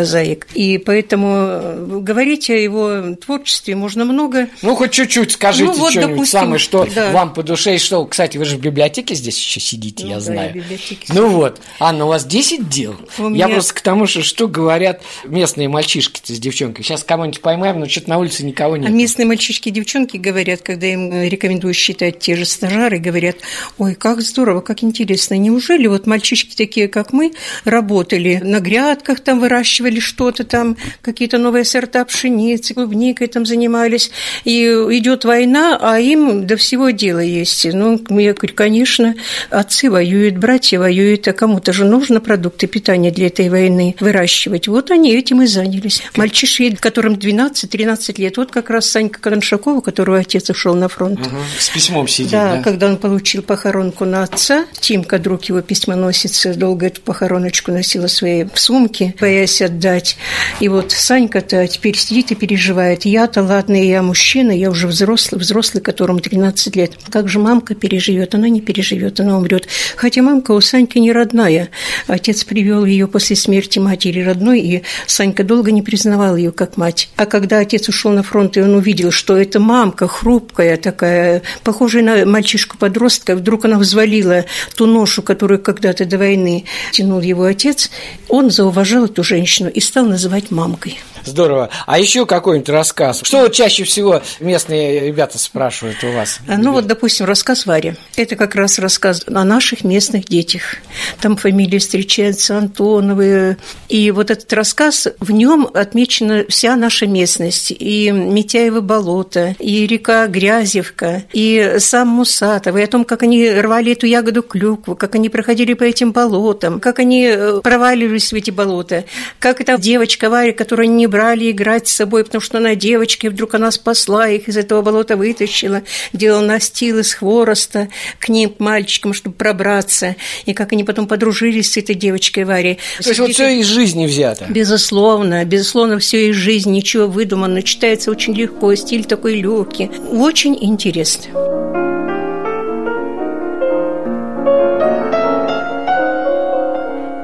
писатель-прозаик. 0.00 0.46
И 0.54 0.78
поэтому 0.78 1.28
э, 1.36 1.98
говорить 2.00 2.50
о 2.50 2.54
его 2.54 3.14
творчестве 3.16 3.74
можно 3.76 4.04
много. 4.04 4.48
Ну, 4.62 4.74
хоть 4.76 4.92
чуть-чуть 4.92 5.32
скажите 5.32 5.64
Ну, 5.64 5.72
вот, 5.78 5.90
что-нибудь 5.92 6.12
допустим, 6.16 6.40
самое, 6.40 6.58
что 6.58 6.86
да. 6.94 7.10
вам 7.12 7.32
по 7.32 7.42
душе. 7.42 7.76
И 7.76 7.78
что, 7.78 8.04
кстати, 8.06 8.36
вы 8.38 8.44
же 8.44 8.56
в 8.56 8.60
библиотеке 8.60 9.14
здесь 9.14 9.38
еще 9.38 9.60
сидите, 9.60 10.06
я 10.06 10.14
да, 10.16 10.20
знаю. 10.20 10.48
я 10.48 10.62
библиотеке 10.62 11.06
Ну 11.12 11.28
вот, 11.28 11.60
Анна, 11.78 12.04
у 12.06 12.08
вас 12.08 12.24
10 12.24 12.68
дел? 12.68 12.96
У 13.18 13.22
Я 13.24 13.28
меня- 13.46 13.48
просто 13.48 13.74
к 13.74 13.80
тому, 13.80 14.06
что, 14.06 14.22
что 14.22 14.48
говорят 14.48 15.02
местные 15.24 15.68
мальчишки-то 15.68 16.34
с 16.34 16.38
девчонкой. 16.38 16.84
Сейчас 16.84 17.04
кого-нибудь 17.04 17.40
поймаем, 17.40 17.80
но 17.80 17.88
что-то 17.88 18.10
на 18.10 18.18
улице 18.18 18.44
никого 18.44 18.74
А 18.74 18.78
нет. 18.78 18.90
местные 18.90 19.26
мальчишки 19.26 19.68
и 19.68 19.72
девчонки 19.72 20.16
говорят, 20.16 20.62
когда 20.62 20.86
им 20.86 21.10
рекомендуют 21.28 21.76
считать 21.76 22.18
те 22.18 22.36
же 22.36 22.44
стажары, 22.44 22.98
говорят, 22.98 23.36
ой, 23.78 23.94
как 23.94 24.20
здорово, 24.20 24.60
как 24.60 24.82
интересно. 24.82 25.34
Неужели 25.34 25.86
вот 25.86 26.06
мальчишки 26.06 26.54
такие, 26.54 26.88
как 26.88 27.12
мы, 27.12 27.32
работали 27.64 28.40
на 28.42 28.60
грядках, 28.60 29.20
там 29.20 29.40
выращивали 29.40 29.89
что-то 29.98 30.44
там, 30.44 30.76
какие-то 31.02 31.38
новые 31.38 31.64
сорта 31.64 32.04
пшеницы, 32.04 32.74
клубникой 32.74 33.26
там 33.26 33.44
занимались, 33.46 34.12
и 34.44 34.66
идет 34.66 35.24
война, 35.24 35.78
а 35.80 35.98
им 35.98 36.46
до 36.46 36.56
всего 36.56 36.90
дела 36.90 37.18
есть. 37.18 37.64
Ну, 37.72 38.00
я 38.10 38.34
говорю, 38.34 38.54
конечно, 38.54 39.14
отцы 39.50 39.90
воюют, 39.90 40.36
братья 40.36 40.78
воюют, 40.78 41.26
а 41.26 41.32
кому-то 41.32 41.72
же 41.72 41.84
нужно 41.84 42.20
продукты 42.20 42.66
питания 42.66 43.10
для 43.10 43.26
этой 43.26 43.48
войны 43.48 43.96
выращивать. 43.98 44.68
Вот 44.68 44.90
они 44.92 45.12
этим 45.14 45.42
и 45.42 45.46
занялись. 45.46 46.02
Мальчишки, 46.14 46.76
которым 46.76 47.14
12-13 47.14 48.20
лет, 48.20 48.36
вот 48.36 48.50
как 48.52 48.70
раз 48.70 48.86
Санька 48.86 49.20
Коншакова, 49.20 49.78
у 49.78 49.80
которого 49.80 50.18
отец 50.18 50.50
ушел 50.50 50.74
на 50.74 50.88
фронт. 50.88 51.18
Мгм, 51.20 51.38
С 51.58 51.68
письмом 51.70 52.06
сидит, 52.06 52.32
Да, 52.32 52.56
да? 52.56 52.62
когда 52.62 52.86
он 52.86 52.98
получил 52.98 53.42
похоронку 53.42 54.04
на 54.04 54.22
отца, 54.22 54.66
Тимка, 54.78 55.18
друг 55.18 55.44
его 55.44 55.62
письмоносец, 55.62 56.46
долго 56.56 56.86
эту 56.86 57.00
похороночку 57.00 57.72
носила 57.72 58.06
в 58.06 58.12
своей 58.12 58.46
сумке, 58.54 59.14
боясь 59.20 59.62
от 59.62 59.78
отдать. 59.80 60.16
И 60.60 60.68
вот 60.68 60.92
Санька-то 60.92 61.66
теперь 61.66 61.96
сидит 61.96 62.30
и 62.32 62.34
переживает. 62.34 63.06
Я-то, 63.06 63.42
ладно, 63.42 63.82
я 63.82 64.02
мужчина, 64.02 64.50
я 64.50 64.70
уже 64.70 64.86
взрослый, 64.86 65.40
взрослый, 65.40 65.82
которому 65.82 66.20
13 66.20 66.76
лет. 66.76 66.92
Как 67.08 67.28
же 67.28 67.38
мамка 67.38 67.74
переживет? 67.74 68.34
Она 68.34 68.48
не 68.48 68.60
переживет, 68.60 69.20
она 69.20 69.38
умрет. 69.38 69.66
Хотя 69.96 70.22
мамка 70.22 70.52
у 70.52 70.60
Саньки 70.60 70.98
не 70.98 71.12
родная. 71.12 71.70
Отец 72.06 72.44
привел 72.44 72.84
ее 72.84 73.06
после 73.06 73.36
смерти 73.36 73.78
матери 73.78 74.20
родной, 74.20 74.60
и 74.60 74.82
Санька 75.06 75.44
долго 75.44 75.72
не 75.72 75.82
признавал 75.82 76.36
ее 76.36 76.52
как 76.52 76.76
мать. 76.76 77.08
А 77.16 77.24
когда 77.24 77.58
отец 77.58 77.88
ушел 77.88 78.12
на 78.12 78.22
фронт, 78.22 78.56
и 78.56 78.60
он 78.60 78.74
увидел, 78.74 79.10
что 79.10 79.36
эта 79.36 79.60
мамка 79.60 80.06
хрупкая 80.08 80.76
такая, 80.76 81.42
похожая 81.64 82.02
на 82.02 82.26
мальчишку-подростка, 82.26 83.34
вдруг 83.34 83.64
она 83.64 83.78
взвалила 83.78 84.44
ту 84.76 84.86
ношу, 84.86 85.22
которую 85.22 85.60
когда-то 85.60 86.04
до 86.04 86.18
войны 86.18 86.64
тянул 86.92 87.20
его 87.20 87.44
отец, 87.44 87.90
он 88.28 88.50
зауважал 88.50 89.06
эту 89.06 89.24
женщину 89.24 89.69
и 89.70 89.80
стал 89.80 90.06
называть 90.06 90.50
мамкой. 90.50 90.98
Здорово. 91.24 91.70
А 91.86 91.98
еще 91.98 92.26
какой-нибудь 92.26 92.68
рассказ? 92.68 93.20
Что 93.22 93.42
вот 93.42 93.52
чаще 93.52 93.84
всего 93.84 94.22
местные 94.40 95.06
ребята 95.06 95.38
спрашивают 95.38 96.02
у 96.04 96.12
вас? 96.12 96.40
Ну 96.46 96.72
вот, 96.72 96.86
допустим, 96.86 97.26
рассказ 97.26 97.66
Варя. 97.66 97.96
Это 98.16 98.36
как 98.36 98.54
раз 98.54 98.78
рассказ 98.78 99.24
о 99.26 99.44
наших 99.44 99.84
местных 99.84 100.26
детях. 100.26 100.76
Там 101.20 101.36
фамилии 101.36 101.78
встречаются 101.78 102.58
Антоновы. 102.58 103.56
И 103.88 104.10
вот 104.10 104.30
этот 104.30 104.52
рассказ, 104.52 105.08
в 105.18 105.30
нем 105.30 105.68
отмечена 105.72 106.44
вся 106.48 106.76
наша 106.76 107.06
местность. 107.06 107.70
И 107.70 108.10
Митяево 108.10 108.80
болото, 108.80 109.54
и 109.58 109.86
река 109.86 110.26
Грязевка, 110.26 111.24
и 111.32 111.76
сам 111.78 112.08
Мусатов, 112.08 112.76
и 112.76 112.82
о 112.82 112.86
том, 112.86 113.04
как 113.04 113.22
они 113.22 113.50
рвали 113.50 113.92
эту 113.92 114.06
ягоду 114.06 114.42
клюкву, 114.42 114.96
как 114.96 115.14
они 115.14 115.28
проходили 115.28 115.74
по 115.74 115.84
этим 115.84 116.12
болотам, 116.12 116.80
как 116.80 116.98
они 116.98 117.26
э, 117.26 117.60
проваливались 117.62 118.32
в 118.32 118.36
эти 118.36 118.50
болота, 118.50 119.04
как 119.38 119.60
эта 119.60 119.78
девочка 119.78 120.30
Варя, 120.30 120.52
которая 120.52 120.86
не 120.86 121.06
брали 121.10 121.50
играть 121.50 121.88
с 121.88 121.92
собой, 121.92 122.24
потому 122.24 122.40
что 122.40 122.58
она 122.58 122.74
девочка, 122.74 123.26
и 123.26 123.30
вдруг 123.30 123.54
она 123.54 123.70
спасла 123.70 124.28
их 124.28 124.48
из 124.48 124.56
этого 124.56 124.82
болота, 124.82 125.16
вытащила, 125.16 125.82
делала 126.12 126.40
настил 126.40 127.00
из 127.00 127.12
хвороста 127.12 127.88
к 128.18 128.28
ним, 128.28 128.50
к 128.50 128.60
мальчикам, 128.60 129.12
чтобы 129.12 129.36
пробраться, 129.36 130.16
и 130.46 130.54
как 130.54 130.72
они 130.72 130.84
потом 130.84 131.06
подружились 131.06 131.72
с 131.72 131.76
этой 131.76 131.94
девочкой 131.94 132.44
Варей. 132.44 132.78
То 133.02 133.08
есть 133.08 133.20
вот 133.20 133.32
все 133.32 133.60
из 133.60 133.66
жизни 133.66 134.06
взято? 134.06 134.46
Безусловно, 134.48 135.44
безусловно, 135.44 135.98
все 135.98 136.30
из 136.30 136.36
жизни, 136.36 136.76
ничего 136.76 137.06
выдумано, 137.06 137.62
читается 137.62 138.10
очень 138.10 138.34
легко, 138.34 138.74
стиль 138.74 139.04
такой 139.04 139.34
легкий, 139.34 139.90
очень 140.10 140.56
интересно. 140.60 141.24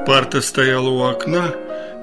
Парта 0.05 0.41
стояла 0.41 0.89
у 0.89 1.03
окна, 1.03 1.53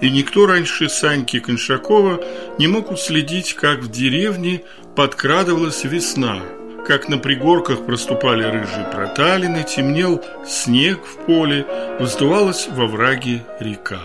и 0.04 0.10
никто 0.10 0.44
раньше 0.44 0.90
Саньки 0.90 1.40
Коншакова 1.40 2.20
не 2.58 2.66
мог 2.66 2.90
уследить, 2.90 3.54
как 3.54 3.80
в 3.80 3.90
деревне 3.90 4.62
подкрадывалась 4.96 5.84
весна, 5.84 6.42
как 6.86 7.08
на 7.08 7.16
пригорках 7.16 7.86
проступали 7.86 8.42
рыжие 8.42 8.86
проталины, 8.92 9.64
темнел 9.64 10.22
снег 10.46 11.00
в 11.06 11.24
поле, 11.24 11.64
вздувалась 11.98 12.68
во 12.68 12.86
враге 12.86 13.46
река. 13.60 14.02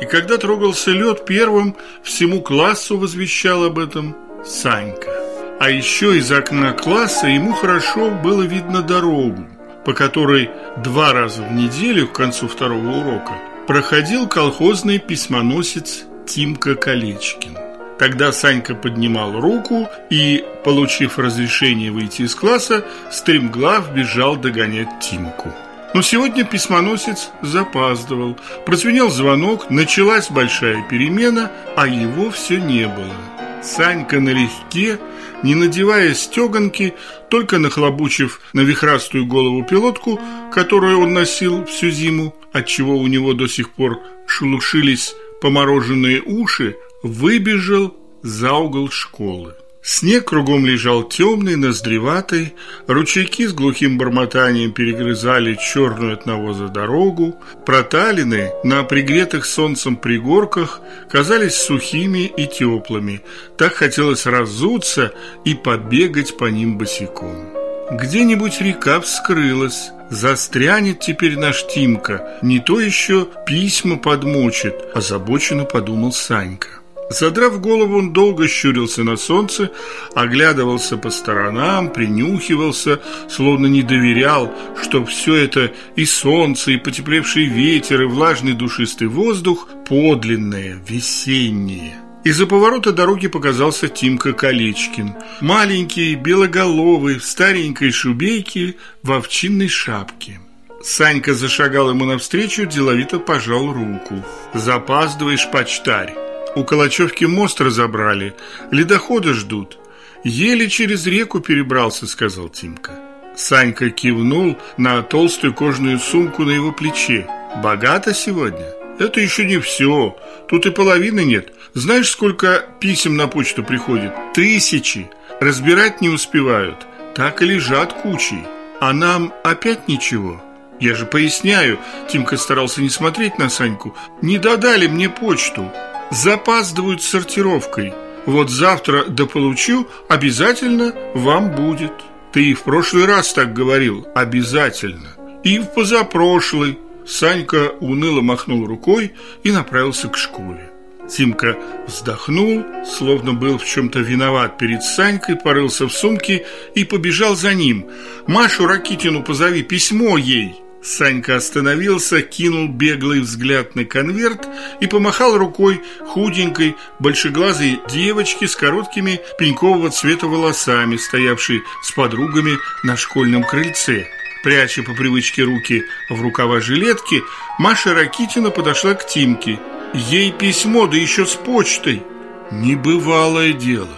И 0.00 0.06
когда 0.06 0.38
трогался 0.38 0.92
лед, 0.92 1.26
первым 1.26 1.76
всему 2.02 2.40
классу 2.40 2.96
возвещал 2.96 3.64
об 3.64 3.78
этом 3.78 4.16
Санька. 4.46 5.12
А 5.60 5.68
еще 5.68 6.16
из 6.16 6.32
окна 6.32 6.72
класса 6.72 7.26
ему 7.26 7.52
хорошо 7.52 8.10
было 8.10 8.42
видно 8.44 8.80
дорогу, 8.80 9.46
по 9.84 9.92
которой 9.92 10.48
два 10.78 11.12
раза 11.12 11.42
в 11.42 11.52
неделю 11.52 12.08
к 12.08 12.12
концу 12.12 12.48
второго 12.48 12.88
урока 12.88 13.53
проходил 13.66 14.28
колхозный 14.28 14.98
письмоносец 14.98 16.04
Тимка 16.26 16.74
Колечкин. 16.74 17.56
Тогда 17.98 18.32
Санька 18.32 18.74
поднимал 18.74 19.40
руку 19.40 19.88
и, 20.10 20.44
получив 20.64 21.18
разрешение 21.18 21.90
выйти 21.90 22.22
из 22.22 22.34
класса, 22.34 22.84
стремглав 23.10 23.94
бежал 23.94 24.36
догонять 24.36 25.00
Тимку. 25.00 25.52
Но 25.94 26.02
сегодня 26.02 26.44
письмоносец 26.44 27.30
запаздывал. 27.40 28.36
Прозвенел 28.66 29.10
звонок, 29.10 29.70
началась 29.70 30.28
большая 30.28 30.82
перемена, 30.90 31.52
а 31.76 31.86
его 31.86 32.30
все 32.30 32.58
не 32.58 32.88
было. 32.88 33.14
Санька 33.62 34.20
налегке, 34.20 34.98
не 35.42 35.54
надевая 35.54 36.14
стеганки, 36.14 36.94
только 37.30 37.58
нахлобучив 37.58 38.40
на 38.52 38.60
вихрастую 38.60 39.24
голову 39.24 39.62
пилотку, 39.62 40.20
которую 40.52 41.00
он 41.00 41.14
носил 41.14 41.64
всю 41.64 41.90
зиму, 41.90 42.34
отчего 42.54 42.96
у 42.96 43.06
него 43.08 43.34
до 43.34 43.48
сих 43.48 43.70
пор 43.70 43.98
шелушились 44.26 45.14
помороженные 45.42 46.22
уши, 46.22 46.76
выбежал 47.02 47.94
за 48.22 48.54
угол 48.54 48.90
школы. 48.90 49.54
Снег 49.82 50.30
кругом 50.30 50.64
лежал 50.64 51.02
темный, 51.02 51.56
ноздреватый, 51.56 52.54
ручейки 52.86 53.46
с 53.46 53.52
глухим 53.52 53.98
бормотанием 53.98 54.72
перегрызали 54.72 55.56
черную 55.56 56.14
от 56.14 56.24
навоза 56.24 56.68
дорогу, 56.68 57.34
проталины 57.66 58.50
на 58.62 58.82
пригретых 58.84 59.44
солнцем 59.44 59.96
пригорках 59.96 60.80
казались 61.10 61.56
сухими 61.56 62.32
и 62.34 62.46
теплыми, 62.46 63.20
так 63.58 63.74
хотелось 63.74 64.24
разуться 64.24 65.12
и 65.44 65.54
побегать 65.54 66.38
по 66.38 66.46
ним 66.46 66.78
босиком. 66.78 67.63
Где-нибудь 67.90 68.60
река 68.62 69.00
вскрылась, 69.00 69.90
застрянет 70.08 71.00
теперь 71.00 71.38
наш 71.38 71.66
Тимка, 71.66 72.38
не 72.40 72.58
то 72.58 72.80
еще 72.80 73.28
письма 73.46 73.98
подмочит, 73.98 74.74
озабоченно 74.94 75.64
подумал 75.64 76.12
Санька. 76.12 76.68
Задрав 77.10 77.60
голову, 77.60 77.98
он 77.98 78.14
долго 78.14 78.48
щурился 78.48 79.04
на 79.04 79.16
солнце, 79.16 79.70
оглядывался 80.14 80.96
по 80.96 81.10
сторонам, 81.10 81.90
принюхивался, 81.90 83.00
словно 83.28 83.66
не 83.66 83.82
доверял, 83.82 84.50
что 84.82 85.04
все 85.04 85.34
это 85.34 85.70
и 85.96 86.06
солнце, 86.06 86.72
и 86.72 86.76
потеплевший 86.78 87.44
ветер, 87.44 88.02
и 88.02 88.06
влажный 88.06 88.54
душистый 88.54 89.08
воздух 89.08 89.68
подлинное, 89.86 90.78
весеннее. 90.88 92.03
Из-за 92.24 92.46
поворота 92.46 92.92
дороги 92.92 93.28
показался 93.28 93.88
Тимка 93.88 94.32
Колечкин. 94.32 95.14
Маленький, 95.42 96.14
белоголовый, 96.14 97.18
в 97.18 97.24
старенькой 97.24 97.90
шубейке, 97.90 98.76
в 99.02 99.12
овчинной 99.12 99.68
шапке. 99.68 100.40
Санька 100.82 101.34
зашагал 101.34 101.90
ему 101.90 102.06
навстречу, 102.06 102.64
деловито 102.64 103.18
пожал 103.18 103.72
руку. 103.72 104.24
«Запаздываешь, 104.54 105.50
почтарь!» 105.50 106.14
У 106.56 106.64
Калачевки 106.64 107.24
мост 107.24 107.60
разобрали, 107.60 108.34
ледоходы 108.70 109.34
ждут. 109.34 109.78
Еле 110.24 110.68
через 110.68 111.06
реку 111.06 111.40
перебрался, 111.40 112.06
сказал 112.06 112.48
Тимка. 112.48 112.92
Санька 113.36 113.90
кивнул 113.90 114.56
на 114.76 115.02
толстую 115.02 115.52
кожаную 115.52 115.98
сумку 115.98 116.44
на 116.44 116.52
его 116.52 116.70
плече. 116.72 117.26
Богато 117.62 118.14
сегодня? 118.14 118.83
Это 118.98 119.20
еще 119.20 119.44
не 119.44 119.58
все. 119.58 120.16
Тут 120.48 120.66
и 120.66 120.70
половины 120.70 121.24
нет. 121.24 121.52
Знаешь, 121.74 122.10
сколько 122.10 122.64
писем 122.80 123.16
на 123.16 123.26
почту 123.26 123.64
приходит? 123.64 124.12
Тысячи. 124.34 125.10
Разбирать 125.40 126.00
не 126.00 126.08
успевают. 126.08 126.86
Так 127.14 127.42
и 127.42 127.46
лежат 127.46 127.92
кучей. 127.92 128.44
А 128.80 128.92
нам 128.92 129.32
опять 129.42 129.88
ничего. 129.88 130.42
Я 130.80 130.94
же 130.94 131.06
поясняю, 131.06 131.78
Тимка 132.08 132.36
старался 132.36 132.82
не 132.82 132.90
смотреть 132.90 133.38
на 133.38 133.48
Саньку. 133.48 133.96
Не 134.22 134.38
додали 134.38 134.86
мне 134.86 135.08
почту 135.08 135.70
запаздывают 136.10 137.02
с 137.02 137.08
сортировкой. 137.08 137.92
Вот 138.26 138.50
завтра 138.50 139.04
дополучу, 139.04 139.86
обязательно 140.08 140.94
вам 141.14 141.50
будет. 141.50 141.92
Ты 142.32 142.44
и 142.46 142.54
в 142.54 142.62
прошлый 142.62 143.04
раз 143.04 143.32
так 143.32 143.52
говорил, 143.52 144.06
обязательно. 144.14 145.10
И 145.42 145.58
в 145.58 145.66
позапрошлый. 145.74 146.78
Санька 147.06 147.70
уныло 147.80 148.20
махнул 148.20 148.66
рукой 148.66 149.12
и 149.42 149.50
направился 149.50 150.08
к 150.08 150.16
школе. 150.16 150.70
Тимка 151.08 151.58
вздохнул, 151.86 152.64
словно 152.86 153.34
был 153.34 153.58
в 153.58 153.64
чем-то 153.66 153.98
виноват 153.98 154.56
перед 154.56 154.82
Санькой, 154.82 155.36
порылся 155.36 155.86
в 155.86 155.92
сумке 155.92 156.46
и 156.74 156.84
побежал 156.84 157.36
за 157.36 157.52
ним. 157.52 157.86
«Машу 158.26 158.66
Ракитину 158.66 159.22
позови, 159.22 159.62
письмо 159.62 160.16
ей!» 160.16 160.54
Санька 160.82 161.36
остановился, 161.36 162.20
кинул 162.20 162.68
беглый 162.68 163.20
взгляд 163.20 163.74
на 163.74 163.86
конверт 163.86 164.46
и 164.80 164.86
помахал 164.86 165.36
рукой 165.38 165.80
худенькой, 166.06 166.76
большеглазой 166.98 167.80
девочке 167.90 168.46
с 168.46 168.54
короткими 168.54 169.20
пенькового 169.38 169.90
цвета 169.90 170.26
волосами, 170.26 170.96
стоявшей 170.96 171.62
с 171.82 171.92
подругами 171.92 172.58
на 172.82 172.98
школьном 172.98 173.44
крыльце. 173.44 174.06
Пряча 174.44 174.82
по 174.82 174.92
привычке 174.92 175.42
руки 175.42 175.86
в 176.10 176.20
рукава 176.20 176.60
жилетки, 176.60 177.22
Маша 177.58 177.94
Ракитина 177.94 178.50
подошла 178.50 178.92
к 178.92 179.06
Тимке. 179.06 179.58
Ей 179.94 180.32
письмо, 180.32 180.86
да 180.86 180.98
еще 180.98 181.24
с 181.24 181.34
почтой. 181.34 182.02
Небывалое 182.50 183.54
дело. 183.54 183.88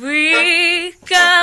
Вы, 0.00 0.94
комарики, 1.06 1.36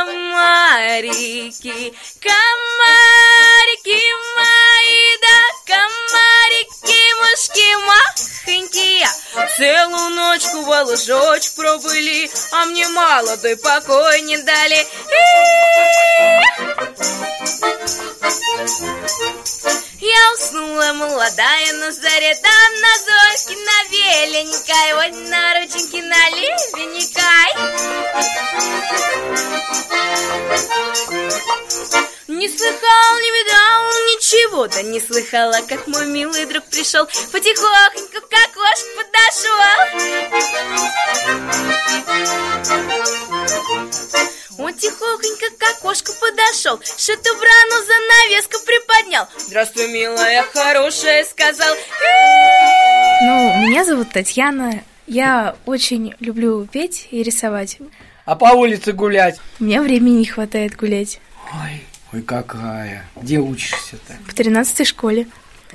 комарики 2.20 4.02
мои, 4.36 5.04
да 5.22 5.40
комарики, 5.68 7.02
мушки 7.20 7.70
махонькие. 7.86 9.10
Целую 9.58 10.10
ночку 10.16 10.58
во 10.64 10.80
пробыли, 11.56 12.32
а 12.54 12.66
мне 12.66 12.88
молодой 12.88 13.58
покой 13.58 14.22
не 14.22 14.40
дали. 14.40 14.88
Я 20.00 20.34
уснула 20.34 20.94
молодая 20.94 21.74
на 21.74 21.92
заре, 21.92 22.36
там 22.36 22.74
на 22.82 22.98
зорьке, 23.00 23.56
на 23.66 23.84
веленькой, 23.90 24.94
ой, 24.94 25.12
на 25.30 25.54
рученьке, 25.56 26.04
на 26.04 26.30
левенькой. 26.30 27.52
Не 32.28 32.48
слыхал, 32.48 33.20
не 33.20 33.32
видал 33.32 33.84
ничего-то, 34.14 34.84
не 34.84 35.00
слыхала, 35.00 35.62
как 35.68 35.88
мой 35.88 36.06
милый 36.06 36.46
друг 36.46 36.66
пришел, 36.66 37.08
потихоньку 37.32 38.22
к 38.22 38.34
окошку 38.46 38.90
подошел. 38.98 39.58
Он 44.60 44.74
тихонько 44.74 45.46
к 45.60 45.78
окошку 45.78 46.12
подошел, 46.20 46.80
шатубрану 46.98 47.86
занавеску 47.86 48.58
приподнял. 48.66 49.28
Здравствуй, 49.38 49.88
милая, 49.92 50.44
хорошая, 50.52 51.24
сказал. 51.26 51.76
Ну, 53.22 53.68
меня 53.68 53.86
зовут 53.86 54.12
Татьяна. 54.12 54.84
Я 55.06 55.56
очень 55.66 56.16
люблю 56.20 56.66
петь 56.66 57.08
и 57.12 57.22
рисовать. 57.24 57.78
А 58.26 58.36
по 58.36 58.54
улице 58.54 58.94
гулять? 58.94 59.40
У 59.60 59.64
меня 59.64 59.82
времени 59.82 60.20
не 60.20 60.26
хватает 60.26 60.76
гулять. 60.76 61.20
Ой, 61.54 61.84
ой, 62.12 62.22
какая. 62.24 63.06
Где 63.16 63.38
учишься-то? 63.38 64.18
В 64.28 64.34
13 64.34 64.88
школе. 64.88 65.28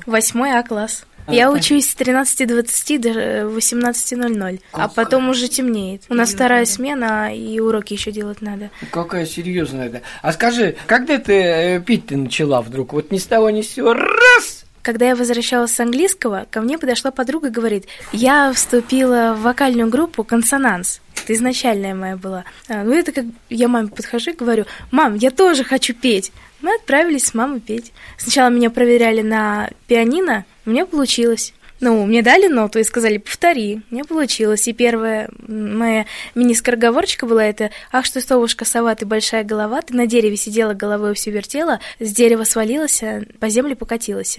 Восьмой 0.07 0.59
А 0.59 0.63
класс. 0.63 1.05
Я 1.29 1.51
учусь 1.51 1.91
с 1.91 1.97
13.20 1.97 2.99
до 2.99 3.11
18.00, 3.57 4.61
а 4.73 4.89
потом 4.89 5.29
уже 5.29 5.49
темнеет. 5.49 6.03
У 6.09 6.15
нас 6.15 6.33
вторая 6.33 6.65
смена, 6.65 7.35
и 7.35 7.61
уроки 7.61 7.93
еще 7.95 8.11
делать 8.11 8.43
надо. 8.43 8.71
Какая 8.91 9.27
серьезная 9.27 9.87
это. 9.87 10.03
А 10.23 10.33
скажи, 10.33 10.77
когда 10.87 11.19
ты 11.19 11.33
э, 11.33 11.81
пить 11.81 12.07
ты 12.07 12.17
начала 12.17 12.61
вдруг? 12.63 12.93
Вот 12.93 13.11
ни 13.11 13.19
с 13.19 13.27
того 13.27 13.51
ни 13.51 13.63
с 13.63 13.71
сего 13.71 13.95
раз! 13.95 14.65
Когда 14.83 15.07
я 15.07 15.15
возвращалась 15.15 15.73
с 15.73 15.79
английского, 15.79 16.47
ко 16.51 16.61
мне 16.61 16.77
подошла 16.77 17.13
подруга 17.13 17.49
и 17.49 17.51
говорит, 17.51 17.87
я 18.11 18.53
вступила 18.53 19.35
в 19.39 19.43
вокальную 19.43 19.89
группу 19.89 20.25
«Консонанс». 20.25 21.01
Это 21.23 21.35
изначальная 21.35 21.95
моя 21.95 22.17
была. 22.17 22.45
А, 22.69 22.83
ну, 22.83 22.93
это 22.93 23.13
как 23.13 23.27
я 23.49 23.69
маме 23.69 23.89
подхожу 23.89 24.33
и 24.33 24.37
говорю, 24.37 24.65
мам, 24.91 25.15
я 25.15 25.31
тоже 25.31 25.63
хочу 25.63 25.95
петь. 25.95 26.33
Мы 26.63 26.75
отправились 26.75 27.27
с 27.27 27.35
мамой 27.35 27.61
петь. 27.61 27.93
Сначала 28.19 28.49
меня 28.49 28.71
проверяли 28.71 29.23
на 29.23 29.71
пианино, 29.87 30.45
у 30.65 30.71
меня 30.71 30.87
получилось. 30.87 31.53
Ну, 31.81 32.07
мне 32.07 32.23
дали 32.23 32.47
ноту 32.47 32.79
и 32.79 32.85
сказали, 32.85 33.19
повтори. 33.19 33.81
Меня 33.91 34.05
получилось. 34.05 34.69
И 34.69 34.73
первая 34.73 35.29
моя 35.49 36.07
мини-скороговорочка 36.37 37.27
была 37.27 37.45
это 37.45 37.71
«Ах, 37.91 38.05
что 38.05 38.21
совушка 38.21 38.65
сова, 38.65 38.95
ты 38.95 39.05
большая 39.05 39.43
голова, 39.43 39.83
ты 39.83 39.95
на 39.95 40.07
дереве 40.07 40.37
сидела, 40.37 40.75
головой 40.75 41.15
все 41.15 41.33
вертела, 41.33 41.81
с 41.99 42.13
дерева 42.13 42.45
свалилась, 42.45 43.03
а 43.03 43.23
по 43.41 43.49
земле 43.49 43.75
покатилась». 43.75 44.39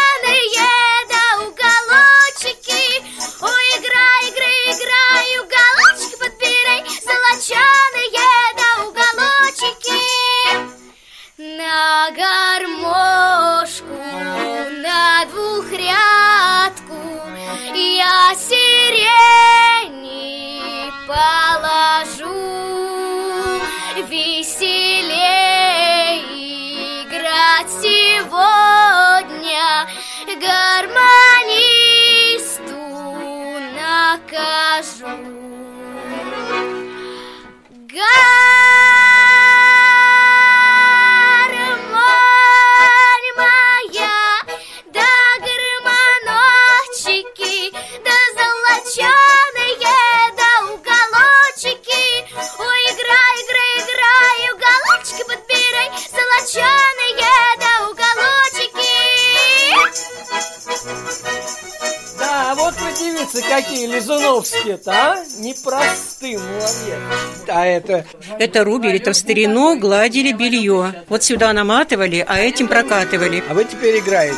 Это... 68.38 68.64
Рубили, 68.64 68.96
это 68.96 69.12
в 69.12 69.16
старину 69.16 69.78
гладили 69.78 70.32
белье. 70.32 71.04
Вот 71.08 71.22
сюда 71.22 71.52
наматывали, 71.52 72.24
а 72.26 72.38
этим 72.38 72.66
прокатывали. 72.68 73.42
А 73.48 73.54
вы 73.54 73.64
теперь 73.64 73.98
играете? 74.00 74.36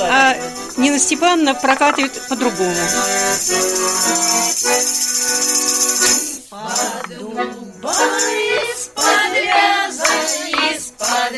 А 0.00 0.34
Нина 0.76 0.98
Степановна 0.98 1.54
прокатывает 1.54 2.12
по-другому. 2.28 2.70
Из-под 8.72 9.34
вяза, 9.34 10.04
из-под 10.72 11.32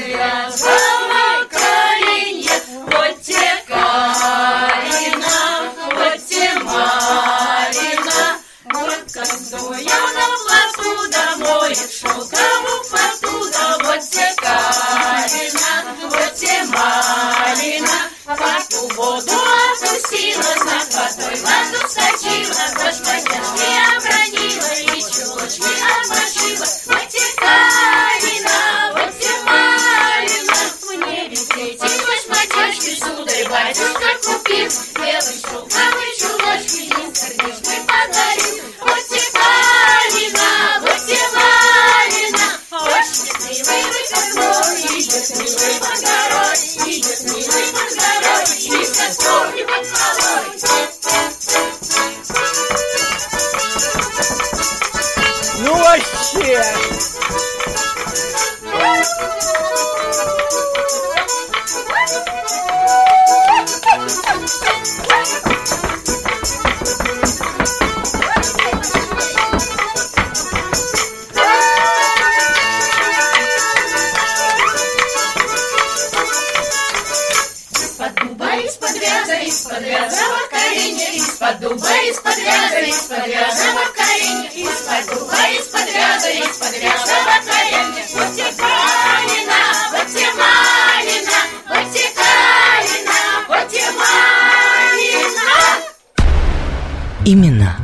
Имена 97.29 97.75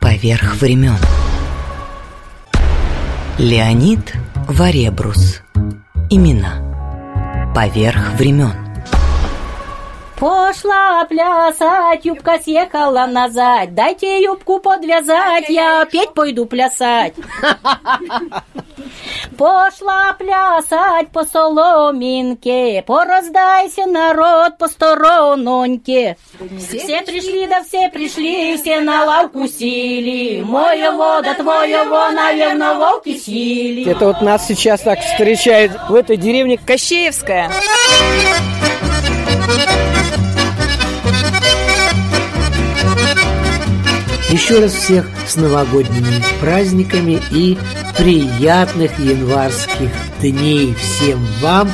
поверх 0.00 0.54
времен. 0.54 0.96
Леонид 3.38 4.14
Варебрус. 4.48 5.42
Имена 6.08 7.52
поверх 7.54 8.14
времен. 8.14 8.54
Пошла 10.18 11.04
плясать, 11.04 12.06
юбка 12.06 12.38
съехала 12.42 13.04
назад. 13.04 13.74
Дайте 13.74 14.22
юбку 14.22 14.60
подвязать, 14.60 15.50
я 15.50 15.82
опять 15.82 16.14
пойду 16.14 16.46
плясать. 16.46 17.12
Пошла 19.36 20.14
плясать 20.18 21.08
по 21.12 21.24
соломинке, 21.24 22.82
пораздайся, 22.86 23.86
народ, 23.86 24.58
по 24.58 24.68
сторононьке. 24.68 26.16
Все 26.58 27.02
пришли, 27.02 27.46
да 27.46 27.62
все 27.62 27.88
пришли, 27.90 28.56
все 28.56 28.80
на 28.80 29.04
лавку 29.04 29.46
сели. 29.46 30.42
Моего 30.42 31.20
да 31.22 31.34
твоего, 31.34 32.10
наверное, 32.10 32.74
волки 32.74 33.16
сили. 33.16 33.90
Это 33.90 34.06
вот 34.06 34.22
нас 34.22 34.46
сейчас 34.46 34.80
так 34.80 35.00
встречает 35.00 35.72
в 35.88 35.94
этой 35.94 36.16
деревне 36.16 36.58
Кощеевская. 36.58 37.50
Еще 44.30 44.60
раз 44.60 44.74
всех 44.74 45.08
с 45.26 45.36
новогодними 45.36 46.22
праздниками 46.38 47.18
и 47.30 47.56
приятных 47.96 48.98
январских 48.98 49.88
дней 50.20 50.74
всем 50.74 51.26
вам 51.40 51.70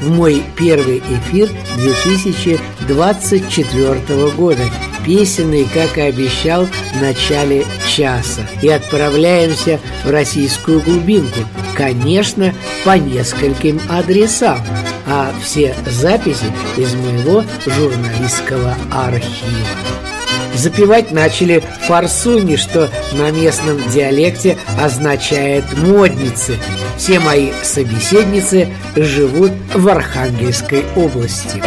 в 0.00 0.10
мой 0.10 0.42
первый 0.56 1.00
эфир 1.00 1.50
2024 1.76 4.30
года. 4.30 4.62
Песенный, 5.04 5.68
как 5.72 5.98
и 5.98 6.02
обещал, 6.02 6.66
в 6.66 7.02
начале 7.02 7.64
часа. 7.86 8.42
И 8.62 8.68
отправляемся 8.68 9.80
в 10.04 10.10
российскую 10.10 10.80
глубинку. 10.80 11.40
Конечно, 11.74 12.54
по 12.84 12.96
нескольким 12.98 13.80
адресам. 13.90 14.60
А 15.06 15.32
все 15.42 15.74
записи 15.86 16.46
из 16.76 16.94
моего 16.94 17.44
журналистского 17.66 18.76
архива. 18.90 20.07
Запевать 20.54 21.12
начали 21.12 21.62
форсуни, 21.86 22.56
что 22.56 22.90
на 23.12 23.30
местном 23.30 23.78
диалекте 23.90 24.56
означает 24.80 25.64
«модницы». 25.76 26.58
Все 26.96 27.20
мои 27.20 27.50
собеседницы 27.62 28.68
живут 28.96 29.52
в 29.72 29.88
Архангельской 29.88 30.84
области. 30.96 31.62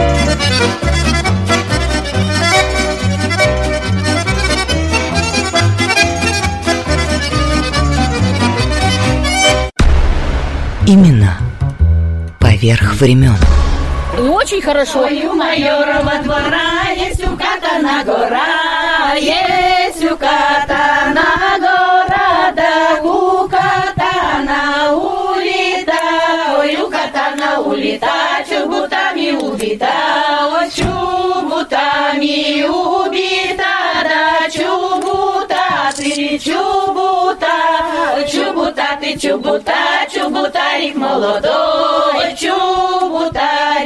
Имена 10.86 11.38
поверх 12.40 12.96
времен. 12.96 13.38
Очень 14.30 14.62
хорошо. 14.62 15.02
Ой, 15.02 15.26
у 15.26 15.34
майорова 15.34 16.20
двора 16.22 16.92
есть 16.96 17.26
у 17.26 17.36
катана 17.36 18.04
гора, 18.04 19.16
есть 19.16 20.04
у 20.04 20.16
катана 20.16 21.58
гора, 21.60 22.52
да 22.56 23.02
у 23.02 23.50
катана 23.50 24.94
улита, 24.96 25.94
ой, 26.60 26.76
у 26.82 26.90
катана 26.90 27.62
улита, 27.62 28.46
чубутами 28.48 29.32
убита, 29.32 29.88
ой, 30.54 30.70
чубутами 30.70 32.64
убита, 32.68 33.74
да 34.04 34.50
чубута, 34.52 35.92
ты 35.96 36.38
чубута, 36.38 37.48
чубута, 38.32 38.98
ты 39.02 39.18
чубута, 39.18 40.06
чубутарик 40.14 40.96
молодой, 40.96 42.36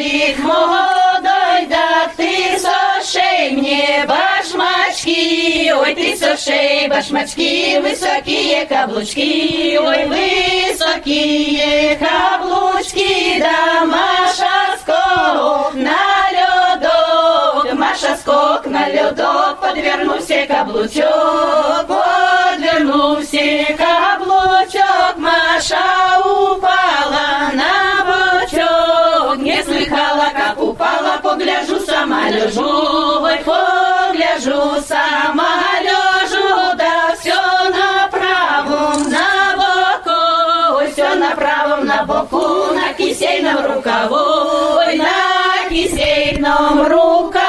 чубутарик 0.04 0.38
молодой, 0.38 1.66
да 1.68 2.10
ты 2.16 2.58
сошей 2.58 3.50
мне 3.52 4.04
башмачки, 4.06 5.72
ой, 5.72 5.94
ты 5.94 6.16
сошей 6.16 6.88
башмачки, 6.88 7.78
высокие 7.80 8.66
каблучки, 8.66 9.78
ой, 9.78 10.06
высокие 10.06 11.96
каблучки, 11.96 13.38
да 13.40 13.84
Маша 13.86 14.76
скок 14.80 15.74
на 15.74 16.30
ледок, 16.30 17.72
Маша 17.78 18.16
скок 18.16 18.66
на 18.66 18.88
ледок, 18.88 19.60
подвернулся 19.60 20.46
каблучок, 20.46 21.86
подвернулся 21.86 23.66
каблучок, 23.76 25.16
Маша 25.16 26.20
упала 26.24 27.50
на 27.54 27.90
бочок, 27.93 27.93
не 29.55 29.63
слыхала, 29.63 30.31
как 30.35 30.61
упала, 30.61 31.19
погляжу, 31.23 31.79
сама 31.79 32.29
лежу, 32.29 33.21
ой, 33.21 33.37
погляжу, 33.45 34.81
сама 34.85 35.61
лежу, 35.81 36.77
да 36.77 37.15
все 37.17 37.35
на 37.69 38.09
правом, 38.11 39.09
на 39.09 39.55
боку, 39.61 40.91
все 40.91 41.15
на 41.15 41.31
правом, 41.35 41.85
на 41.85 42.03
боку, 42.03 42.73
на 42.73 42.93
кисейном 42.93 43.65
рукаву, 43.65 44.77
ой, 44.77 44.97
на 44.97 45.69
кисейном 45.69 46.87
рукаву. 46.87 47.44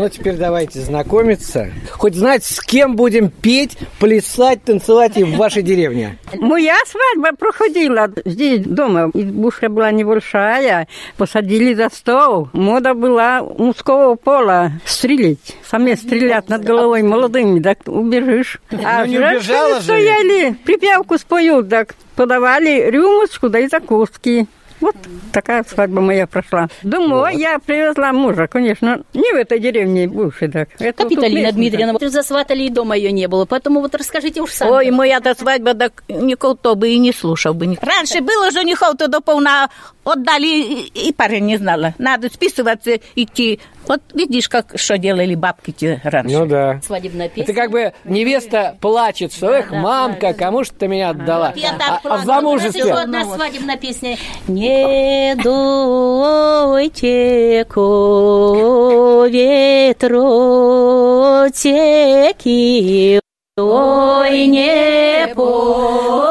Ну, 0.00 0.08
теперь 0.08 0.36
давайте 0.36 0.80
знакомиться. 0.80 1.70
Хоть 1.90 2.14
знать, 2.14 2.42
с 2.42 2.62
кем 2.62 2.96
будем 2.96 3.28
петь, 3.28 3.76
плясать, 3.98 4.64
танцевать 4.64 5.18
и 5.18 5.24
в 5.24 5.36
вашей 5.36 5.62
деревне. 5.62 6.16
Моя 6.32 6.76
свадьба 6.86 7.36
проходила 7.36 8.10
здесь 8.24 8.64
дома. 8.64 9.10
Избушка 9.12 9.68
была 9.68 9.90
небольшая. 9.90 10.88
Посадили 11.18 11.74
за 11.74 11.90
стол. 11.90 12.48
Мода 12.54 12.94
была 12.94 13.42
мужского 13.42 14.14
пола 14.14 14.72
стрелять. 14.86 15.54
Сами 15.70 15.92
стрелять 15.96 16.48
над 16.48 16.64
головой 16.64 17.02
молодыми, 17.02 17.60
так 17.60 17.80
убежишь. 17.84 18.58
А 18.82 19.04
Ну, 19.04 19.12
не 19.12 19.18
женщины 19.18 19.82
стояли, 19.82 20.56
припевку 20.64 21.18
споют, 21.18 21.68
так 21.68 21.94
подавали 22.16 22.90
рюмочку, 22.90 23.50
да 23.50 23.58
и 23.58 23.68
закуски. 23.68 24.46
Вот 24.80 24.96
такая 25.32 25.64
свадьба 25.64 26.00
моя 26.00 26.26
прошла. 26.26 26.68
Домой 26.82 27.36
я 27.36 27.58
привезла 27.58 28.12
мужа, 28.12 28.46
конечно, 28.46 29.02
не 29.14 29.32
в 29.32 29.36
этой 29.36 29.58
деревне 29.58 30.08
бывшей, 30.08 30.50
так. 30.50 30.68
Это 30.78 31.02
вот 31.02 31.10
Капиталина 31.10 31.46
местный, 31.46 31.52
Дмитриевна, 31.52 31.92
вот 31.92 32.02
засватали, 32.02 32.64
и 32.64 32.70
дома 32.70 32.96
ее 32.96 33.12
не 33.12 33.28
было, 33.28 33.44
поэтому 33.44 33.80
вот 33.80 33.94
расскажите 33.94 34.40
уж 34.40 34.52
сами. 34.52 34.70
Ой, 34.70 34.90
моя-то 34.90 35.34
свадьба, 35.34 35.74
так 35.74 36.02
никто 36.08 36.74
бы 36.74 36.90
и 36.90 36.98
не 36.98 37.12
слушал 37.12 37.54
бы. 37.54 37.78
Раньше 37.80 38.20
было 38.20 38.50
женихов, 38.50 38.96
то 38.96 39.08
до 39.08 39.20
полна 39.20 39.70
отдали, 40.04 40.46
и, 40.46 41.08
и 41.08 41.12
парень 41.12 41.46
не 41.46 41.56
знала. 41.56 41.94
Надо 41.98 42.28
списываться, 42.28 42.98
идти. 43.14 43.60
Вот 43.90 44.02
видишь, 44.14 44.48
как 44.48 44.74
что 44.76 44.98
делали 44.98 45.34
бабки 45.34 45.72
те 45.72 46.00
раньше. 46.04 46.38
Ну 46.38 46.46
да. 46.46 46.80
Свадебная 46.80 47.28
песня. 47.28 47.42
Это 47.42 47.60
как 47.60 47.72
бы 47.72 47.92
невеста 48.04 48.76
плачет, 48.80 49.32
что 49.32 49.50
эх, 49.50 49.72
мамка, 49.72 50.32
кому 50.32 50.62
ж 50.62 50.68
ты 50.68 50.86
меня 50.86 51.10
отдала? 51.10 51.52
Я 51.56 51.70
А, 51.70 51.74
так 51.76 52.00
а 52.04 52.18
в 52.18 52.24
замужестве? 52.24 52.82
Еще 52.82 52.92
одна 52.92 53.24
свадебная 53.24 53.76
песня. 53.76 54.16
Не 54.46 55.34
дуйте 55.42 56.84
ко 57.68 59.26
ветру 59.26 61.48
теки, 61.52 63.18
ой, 63.56 64.46
не 64.46 65.34
пойте 65.34 66.29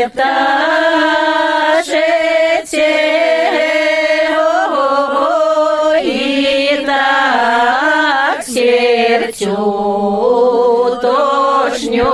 пойте 0.00 0.08
пташете, 0.08 0.30
ой, 5.18 6.02
и 6.04 6.84
так 6.86 8.42
сердцу 8.46 9.56
точнёшенько, 11.02 12.08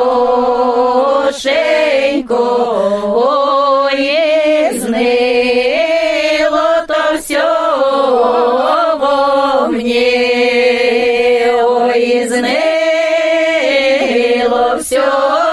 ой, 3.15 4.01
изныло 4.71 5.65
то 6.89 7.01
всё 7.23 7.49
во 9.01 9.69
мне, 9.69 10.11
ой, 11.63 12.01
изныло 12.25 12.65
всё 14.83 15.46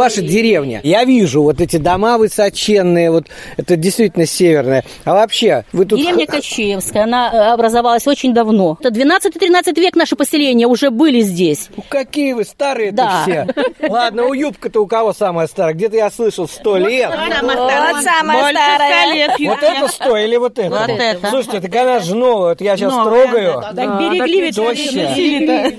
ваша 0.00 0.22
деревня. 0.22 0.80
Я 0.82 1.04
вижу 1.04 1.42
вот 1.42 1.60
эти 1.60 1.76
дома 1.76 2.16
высоченные, 2.18 3.10
вот 3.10 3.26
это 3.56 3.76
действительно 3.76 4.26
северная. 4.26 4.84
А 5.04 5.14
вообще, 5.14 5.64
вы 5.72 5.84
тут... 5.84 6.00
Деревня 6.00 6.26
Кощеевская, 6.26 7.04
она 7.04 7.30
э, 7.32 7.36
образовалась 7.52 8.06
очень 8.06 8.32
давно. 8.32 8.78
Это 8.80 8.88
12-13 8.88 9.78
век 9.78 9.96
наши 9.96 10.16
поселения 10.16 10.66
уже 10.66 10.90
были 10.90 11.20
здесь. 11.20 11.68
Ну, 11.76 11.84
какие 11.88 12.32
вы 12.32 12.44
старые 12.44 12.92
Да. 12.92 13.22
все. 13.22 13.46
Ладно, 13.88 14.24
у 14.24 14.32
юбка-то 14.32 14.80
у 14.80 14.86
кого 14.86 15.12
самая 15.12 15.46
старая? 15.46 15.74
Где-то 15.74 15.96
я 15.96 16.10
слышал, 16.10 16.48
сто 16.48 16.76
лет. 16.78 17.10
Вот 17.10 18.02
самая 18.02 18.52
старая. 18.52 19.36
Вот 19.38 19.62
это 19.62 19.88
сто 19.88 20.16
или 20.16 20.36
вот 20.36 20.58
это? 20.58 20.70
Вот 20.70 20.88
это. 20.88 21.28
Слушайте, 21.28 21.60
так 21.60 21.74
она 21.76 21.98
же 22.00 22.14
новая, 22.14 22.50
вот 22.50 22.60
я 22.60 22.76
сейчас 22.76 22.94
трогаю. 22.94 23.62
да. 23.72 23.98
берегли 23.98 24.40
ведь. 24.40 24.56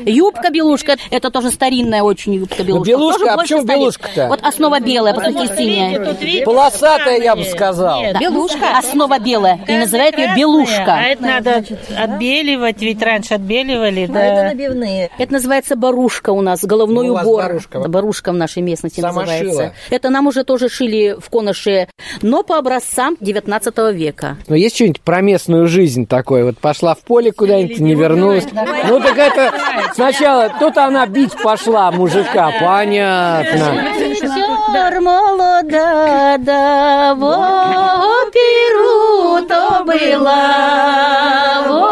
Юбка-белушка, 0.06 0.98
это 1.10 1.32
тоже 1.32 1.50
старинная 1.50 2.04
очень 2.04 2.36
юбка-белушка. 2.36 2.90
Белушка, 2.90 3.34
а 3.34 3.38
почему 3.38 3.62
ста 3.62 3.74
белушка-то? 4.16 4.28
Вот 4.28 4.42
основа 4.44 4.80
белая, 4.80 5.14
потом 5.14 5.48
синяя. 5.48 6.44
Полосатая, 6.46 7.20
я 7.22 7.36
бы 7.36 7.44
сказал. 7.44 8.02
Да, 8.14 8.20
белушка, 8.20 8.78
основа 8.78 9.20
белая. 9.20 9.60
И 9.68 9.78
называют 9.78 10.18
ее 10.18 10.34
белушка. 10.36 10.86
А 10.96 11.02
это 11.04 11.24
надо 11.24 11.64
отбеливать, 11.98 12.82
ведь 12.82 13.02
раньше 13.02 13.36
отбеливали, 13.36 14.06
да. 14.06 14.44
набивные. 14.50 15.10
Это 15.18 15.34
называется 15.34 15.76
барушка 15.76 16.32
у 16.32 16.42
нас, 16.42 16.64
головной 16.64 17.08
Ну, 17.08 17.14
у 17.14 17.18
убор. 17.20 17.42
барушка. 17.44 17.80
Барушка 17.80 18.32
в 18.32 18.36
нашей 18.36 18.62
местности 18.62 19.02
Сама 19.02 19.22
называется. 19.22 19.52
шила. 19.52 19.74
Это 19.90 20.10
нам 20.10 20.28
уже 20.28 20.44
тоже 20.44 20.70
шили 20.70 21.16
в 21.20 21.30
Коноше, 21.30 21.88
но 22.22 22.44
по 22.44 22.58
образцам 22.58 23.18
19 23.20 23.78
века. 23.94 24.38
Но 24.48 24.56
есть 24.56 24.76
что-нибудь 24.76 25.02
про 25.02 25.22
местную 25.22 25.68
жизнь 25.68 26.06
такое? 26.08 26.46
Вот 26.46 26.58
пошла 26.60 26.96
в 26.96 27.00
поле 27.00 27.32
куда-нибудь, 27.32 27.80
не 27.80 27.96
вернулась. 27.96 28.46
Ну 28.88 29.00
так 29.00 29.18
это 29.18 29.52
сначала, 29.94 30.50
тут 30.60 30.78
она 30.78 31.06
бить 31.08 31.34
пошла 31.42 31.92
мужика, 31.92 32.52
понятно. 32.60 33.84
Ветер 34.02 35.00
молода, 35.00 36.38
да, 36.40 37.14
во 37.16 38.26
перу 38.34 39.46
то 39.48 39.84
была, 39.86 41.62
во 41.68 41.91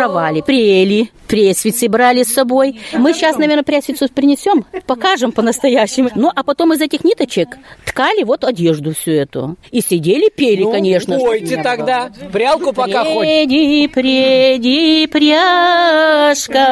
Вечеровали, 0.00 0.40
прели, 0.40 1.10
пресвицы 1.28 1.86
брали 1.88 2.22
с 2.22 2.32
собой. 2.32 2.80
Мы 2.94 3.12
сейчас, 3.12 3.36
наверное, 3.36 3.64
пресвицу 3.64 4.08
принесем, 4.08 4.64
покажем 4.86 5.30
по-настоящему. 5.30 6.08
Ну, 6.14 6.32
а 6.34 6.42
потом 6.42 6.72
из 6.72 6.80
этих 6.80 7.04
ниточек 7.04 7.58
ткали 7.84 8.22
вот 8.22 8.44
одежду 8.44 8.94
всю 8.94 9.10
эту. 9.10 9.56
И 9.70 9.82
сидели, 9.82 10.30
пели, 10.34 10.62
Ну, 10.62 10.72
конечно. 10.72 11.18
пойте 11.18 11.62
тогда. 11.62 12.10
Прялку 12.32 12.72
пока 12.72 13.04
хоть. 13.04 13.26
Преди, 13.26 13.88
преди, 13.88 15.06
пряжка, 15.06 16.62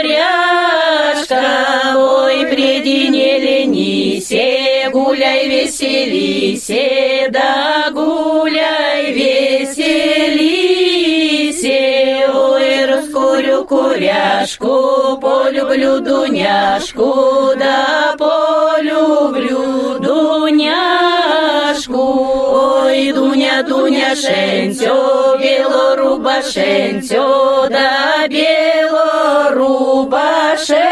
ой, 1.95 2.47
преди, 2.47 3.07
не 3.07 3.37
гуляй, 4.93 5.49
веселися, 5.49 7.29
да, 7.29 7.91
гуляй, 7.95 9.13
веселися, 9.13 9.79
ой, 12.35 12.85
раскурю 12.85 13.65
куряшку, 13.65 15.17
полюблю 15.21 15.99
дуняшку, 15.99 17.13
да, 17.57 18.15
полюблю 18.17 19.99
дуняшку, 19.99 22.03
ой, 22.83 23.11
дуня, 23.13 23.63
дуняшенцю, 23.63 24.95
белорубашенцю, 25.39 27.67
да, 27.69 28.27
белорубашенцю, 28.29 30.86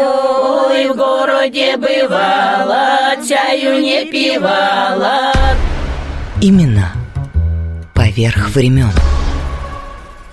ой, 0.69 0.89
в 0.89 0.97
городе 0.97 1.77
бывала, 1.77 3.17
чаю 3.29 3.81
не 3.81 4.05
пивала. 4.07 5.33
Именно 6.41 6.93
поверх 7.95 8.49
времен. 8.51 8.91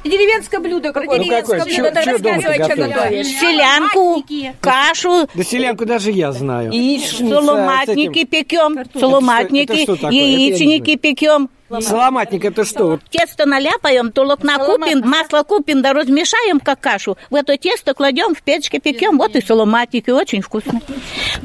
Деревенское 0.10 0.60
блюдо 0.60 0.92
какое? 0.92 1.20
Ну, 1.20 1.28
какое? 1.28 1.64
Блюдо, 1.64 2.04
чё 2.04 2.18
дома 2.20 2.36
рассказывай, 2.36 2.58
ты 2.58 2.64
что 2.64 2.76
готовишь? 2.76 3.28
Селянку, 3.28 4.24
кашу, 4.60 5.30
Да 5.34 5.44
селянку 5.44 5.86
даже 5.86 6.12
я 6.12 6.32
знаю. 6.32 6.74
С 6.74 7.18
соломатники 7.18 8.20
этим. 8.20 8.28
пекем, 8.28 8.78
соломатники, 8.94 10.12
яичники 10.12 10.96
пекем. 10.96 11.50
Саламатник 11.82 12.46
это 12.46 12.66
что? 12.66 13.00
Тесто 13.12 13.46
наляпаем, 13.46 14.12
толокна 14.12 14.58
купим, 14.58 15.08
масло 15.08 15.44
купим, 15.44 15.84
да 15.84 15.94
размешаем, 15.94 16.60
как 16.60 16.80
кашу. 16.80 17.16
В 17.30 17.36
это 17.36 17.58
тесто 17.58 17.94
кладем, 17.94 18.34
в 18.34 18.42
печке 18.42 18.80
пекем. 18.80 19.20
Вот 19.20 19.36
и 19.36 19.42
соломатики, 19.42 20.10
очень 20.10 20.42
вкусно. 20.42 20.82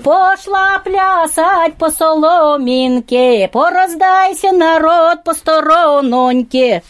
Пошла 0.03 0.79
плясать 0.79 1.75
по 1.75 1.91
соломинке, 1.91 3.51
пораздайся, 3.53 4.53
народ, 4.53 5.25
по 5.25 5.35
сторононьке. 5.35 6.83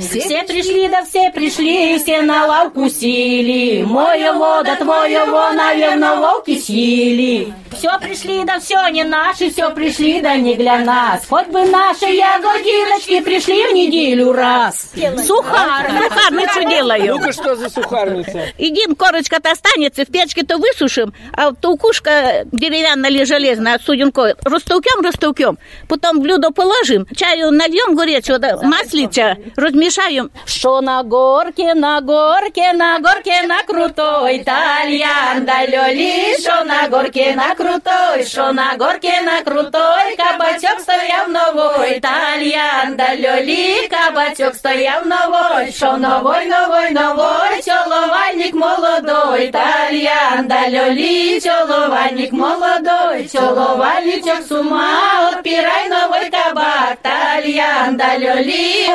Все 0.00 0.44
пришли, 0.44 0.88
да 0.88 1.04
все 1.04 1.30
пришли, 1.30 1.98
все 1.98 2.22
на 2.22 2.46
лавку 2.46 2.88
сели. 2.88 3.82
Моего 3.82 4.62
да 4.62 4.76
твоего, 4.76 5.52
наверное, 5.52 6.16
волки 6.16 6.58
съели. 6.58 7.52
Все 7.76 7.98
пришли, 8.00 8.44
да 8.44 8.58
все 8.60 8.88
не 8.88 9.04
наши, 9.04 9.50
все 9.50 9.70
пришли, 9.70 10.22
да 10.22 10.36
не 10.36 10.54
для 10.54 10.78
нас. 10.78 11.26
Хоть 11.28 11.48
бы 11.48 11.66
наши 11.66 12.06
ягодиночки 12.06 13.20
пришли 13.20 13.66
в 13.66 13.74
неделю 13.74 14.32
раз. 14.32 14.90
Сухар, 15.26 15.90
сухарницу 15.90 16.68
делаю. 16.68 17.16
Ну-ка, 17.18 17.32
что 17.32 17.54
за 17.54 17.68
сухарница? 17.68 18.46
Едим, 18.56 18.94
корочка-то 18.94 19.50
останется, 19.50 20.04
в 20.04 20.08
печке-то 20.08 20.56
высушим, 20.56 21.12
а 21.32 21.52
толкушка 21.52 22.44
деревянная 22.52 23.10
или 23.10 23.24
железная, 23.24 23.78
суденко, 23.78 24.34
растолкем, 24.44 25.04
растолкем, 25.04 25.58
потом 25.88 26.20
блюдо 26.20 26.50
положим, 26.50 27.06
чаю 27.14 27.50
нальем 27.50 27.94
горячего, 27.94 28.38
да, 28.38 28.58
маслича, 28.62 29.36
размешаем. 29.58 30.30
Что 30.46 30.80
на 30.80 31.02
горке, 31.02 31.74
на 31.74 32.00
горке, 32.00 32.72
на 32.72 32.98
горке, 33.00 33.42
на 33.42 33.62
крутой 33.64 34.38
тальян 34.44 35.44
да 35.44 35.66
лёли, 35.66 36.40
что 36.40 36.64
на 36.64 36.88
горке, 36.88 37.34
на 37.34 37.54
крутой, 37.54 38.24
что 38.24 38.52
на 38.52 38.76
горке, 38.76 39.20
на 39.22 39.42
крутой, 39.42 40.16
кабачок 40.16 40.80
стояв 40.80 41.28
новой, 41.28 42.00
тальян 42.00 42.96
да 42.96 43.14
лёли, 43.14 43.88
кабачок 43.88 44.54
стояв 44.54 45.04
новой, 45.04 45.72
что 45.72 45.96
новой, 45.96 46.46
новой, 46.46 46.90
новой, 46.90 47.62
чоловальник 47.64 48.54
молодой, 48.54 49.48
тальян 49.48 50.46
да 50.46 50.68
лёли, 50.68 51.40
чоловальник 51.40 52.32
молодой, 52.32 53.28
чоловальничок 53.28 54.40
с 54.46 54.50
ума, 54.52 55.28
отпирай 55.28 55.88
новый 55.88 56.30
кабак, 56.30 56.98
тальян 57.02 57.96
да 57.96 58.16
лёли, 58.16 58.86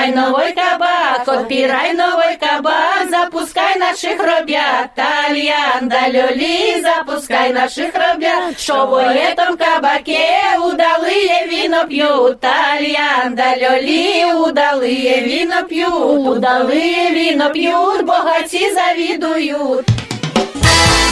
отпирай 0.00 0.14
новый 0.14 0.52
кабак, 0.52 1.28
отпирай 1.28 1.92
новый 1.92 2.36
кабак, 2.36 3.10
запускай 3.10 3.74
наших 3.76 4.18
робят, 4.18 4.94
тальян 4.94 5.88
да 5.88 6.08
лёли, 6.08 6.80
запускай 6.80 7.52
наших 7.52 7.94
робят, 7.94 8.58
что 8.58 8.86
в 8.86 8.96
этом 8.96 9.56
кабаке 9.58 10.58
удалые 10.58 11.46
вино 11.48 11.86
пьют, 11.86 12.40
тальян 12.40 13.34
да 13.34 13.54
лёли, 13.54 14.32
удалые 14.32 15.20
вино 15.20 15.62
пьют, 15.68 15.92
удалые 15.92 17.10
вино 17.10 17.50
пьют, 17.50 18.02
богаті 18.02 18.72
завидуют. 18.72 19.99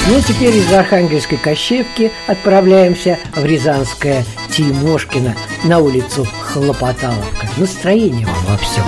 Ну 0.09 0.17
а 0.17 0.23
теперь 0.23 0.57
из 0.57 0.73
Архангельской 0.73 1.37
Кощевки 1.37 2.11
отправляемся 2.27 3.19
в 3.35 3.45
Рязанское 3.45 4.25
Тимошкино 4.51 5.37
на 5.65 5.81
улицу 5.81 6.27
Хлопоталовка. 6.41 7.47
Настроение 7.59 8.27
вам 8.27 8.47
во 8.47 8.57
всем. 8.57 8.85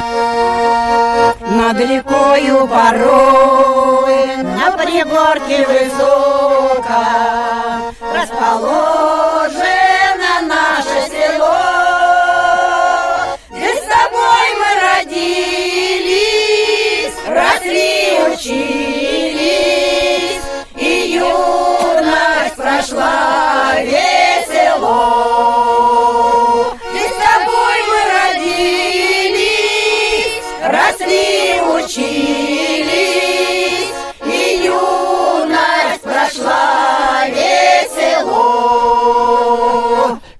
Над 1.51 1.79
рекою 1.79 2.67
порой 2.67 4.37
на 4.39 4.71
пригорке 4.79 5.67
высоко 5.67 7.05
расположено 8.15 9.30
юность 22.90 22.94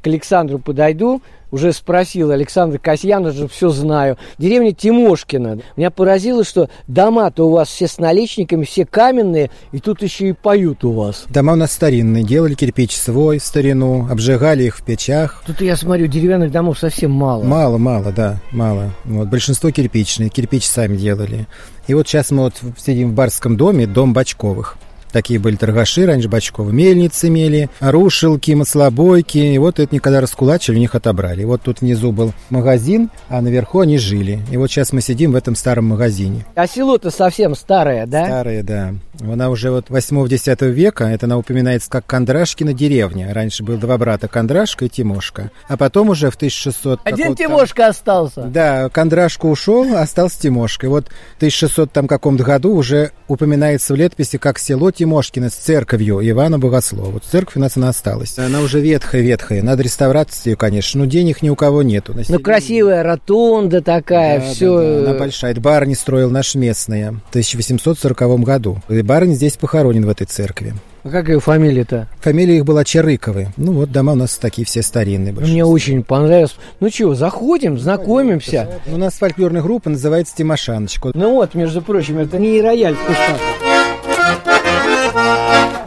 К 0.03 0.07
Александру 0.07 0.59
подойду, 0.59 1.21
уже 1.51 1.73
спросил 1.73 2.31
Александр 2.31 2.79
Касьян, 2.79 3.27
уже 3.27 3.49
все 3.49 3.69
знаю. 3.69 4.17
Деревня 4.39 4.73
Тимошкина. 4.73 5.59
Меня 5.77 5.91
поразило, 5.91 6.45
что 6.45 6.71
дома-то 6.87 7.47
у 7.47 7.51
вас 7.51 7.69
все 7.69 7.87
с 7.87 7.99
наличниками, 7.99 8.65
все 8.65 8.87
каменные, 8.87 9.51
и 9.73 9.79
тут 9.79 10.03
еще 10.03 10.31
и 10.31 10.33
поют 10.33 10.85
у 10.85 10.93
вас. 10.93 11.25
Дома 11.29 11.53
у 11.53 11.57
нас 11.57 11.73
старинные, 11.73 12.25
делали 12.25 12.55
кирпич 12.55 12.97
свой 12.97 13.39
в 13.39 13.45
старину, 13.45 14.07
обжигали 14.11 14.65
их 14.65 14.79
в 14.79 14.85
печах. 14.85 15.43
Тут 15.47 15.61
я 15.61 15.77
смотрю, 15.77 16.07
деревянных 16.07 16.51
домов 16.51 16.79
совсем 16.79 17.11
мало. 17.11 17.43
Мало, 17.45 17.79
мало, 17.79 18.13
да, 18.13 18.41
мало. 18.53 18.91
Вот, 19.05 19.29
большинство 19.29 19.71
кирпичные, 19.71 20.31
кирпич 20.31 20.67
сами 20.67 20.97
делали. 20.97 21.47
И 21.89 21.95
вот 21.95 22.09
сейчас 22.09 22.31
мы 22.31 22.45
вот 22.45 22.55
сидим 22.79 23.11
в 23.11 23.15
барском 23.15 23.57
доме, 23.57 23.87
дом 23.87 24.13
Бачковых. 24.13 24.79
Такие 25.13 25.39
были 25.41 25.57
торгаши 25.57 26.07
раньше 26.07 26.29
Бачковы. 26.29 26.73
Мельницы 26.73 27.29
имели, 27.29 27.69
рушилки, 27.81 28.53
маслобойки. 28.53 29.39
И 29.39 29.59
вот 29.59 29.79
это 29.79 29.95
никогда 29.95 30.21
раскулачили, 30.21 30.77
у 30.77 30.79
них 30.79 30.95
отобрали. 30.95 31.43
И 31.43 31.45
вот 31.45 31.63
тут 31.63 31.81
внизу 31.81 32.13
был 32.13 32.33
магазин, 32.51 33.11
а 33.29 33.41
наверху 33.41 33.81
они 33.81 33.99
жили. 33.99 34.41
И 34.51 34.57
вот 34.57 34.71
сейчас 34.71 34.93
мы 34.93 35.01
сидим 35.01 35.33
в 35.33 35.37
этом 35.37 35.55
старом 35.55 35.87
магазине. 35.87 36.45
А 36.55 36.67
село-то 36.67 37.11
совсем 37.11 37.55
старое, 37.55 38.07
да? 38.07 38.27
Старое, 38.27 38.63
да. 38.63 38.95
Она 39.21 39.51
уже 39.51 39.71
вот 39.71 39.91
8-10 39.91 40.71
века, 40.71 41.05
это 41.05 41.27
она 41.27 41.37
упоминается 41.37 41.91
как 41.91 42.07
Кондрашкина 42.07 42.73
деревня. 42.73 43.33
Раньше 43.35 43.63
был 43.63 43.77
два 43.77 43.99
брата, 43.99 44.29
Кондрашка 44.29 44.87
и 44.87 44.89
Тимошка. 44.89 45.51
А 45.69 45.77
потом 45.77 46.11
уже 46.11 46.31
в 46.31 46.37
1600... 46.37 47.01
Один 47.05 47.37
Тимошка 47.37 47.89
остался. 47.89 48.43
Да, 48.43 48.89
Кондрашка 48.89 49.47
ушел, 49.47 49.97
остался 49.97 50.41
Тимошка. 50.41 50.87
И 50.87 50.89
вот 50.89 51.09
в 51.09 51.37
1600 51.37 51.93
там 51.93 52.07
каком-то 52.09 52.45
году 52.45 52.75
уже 52.75 53.13
упоминается 53.29 53.95
в 53.95 53.97
летописи 53.97 54.39
как 54.39 54.59
село 54.59 54.91
Тимошкина 55.01 55.49
с 55.49 55.55
церковью 55.55 56.21
Ивана 56.29 56.59
Богослова. 56.59 57.07
Вот 57.11 57.25
церковь 57.25 57.57
у 57.57 57.61
нас 57.61 57.75
она 57.79 57.89
осталась. 57.89 58.39
Она 58.39 58.61
уже 58.61 58.81
ветхая-ветхая. 58.81 59.63
Надо 59.63 59.83
реставрировать 59.83 60.11
ее, 60.45 60.57
конечно. 60.57 61.01
Но 61.01 61.07
денег 61.07 61.41
ни 61.41 61.49
у 61.49 61.57
кого 61.57 61.83
нету. 61.83 62.15
Ну, 62.29 62.39
красивая 62.39 63.03
ротонда 63.03 63.81
такая, 63.81 64.41
Да, 64.41 64.47
все. 64.47 64.79
да, 64.79 65.01
да, 65.05 65.11
она 65.13 65.19
большая. 65.19 65.53
Это 65.53 65.61
барни 65.63 65.95
строил 65.95 66.29
наш 66.31 66.55
местная 66.55 67.13
в 67.13 67.31
1840 67.31 68.41
году. 68.41 68.83
И 68.91 69.01
барни 69.01 69.33
здесь 69.33 69.57
похоронен 69.57 70.05
в 70.05 70.11
этой 70.11 70.27
церкви. 70.27 70.75
А 71.03 71.09
как 71.09 71.31
ее 71.31 71.41
фамилия-то? 71.41 72.09
Фамилия 72.21 72.59
их 72.59 72.67
была 72.67 72.85
Черыковы. 72.85 73.49
Ну 73.57 73.73
вот 73.73 73.91
дома 73.91 74.13
у 74.13 74.17
нас 74.17 74.37
такие 74.37 74.67
все 74.67 74.83
старинные. 74.83 75.33
Мне 75.33 75.65
очень 75.65 76.03
понравилось. 76.05 76.57
Ну 76.81 76.91
чего, 76.91 77.15
заходим, 77.15 77.79
знакомимся. 77.79 78.69
У 78.87 78.99
нас 78.99 79.15
фольклорная 79.15 79.63
группа 79.63 79.89
называется 79.89 80.37
Тимошаночка. 80.37 81.13
Ну 81.15 81.33
вот, 81.37 81.55
между 81.55 81.81
прочим, 81.81 82.19
это 82.19 82.37
не 82.39 82.61
рояль 82.61 82.95
в 82.97 82.99
кустах. 83.07 83.39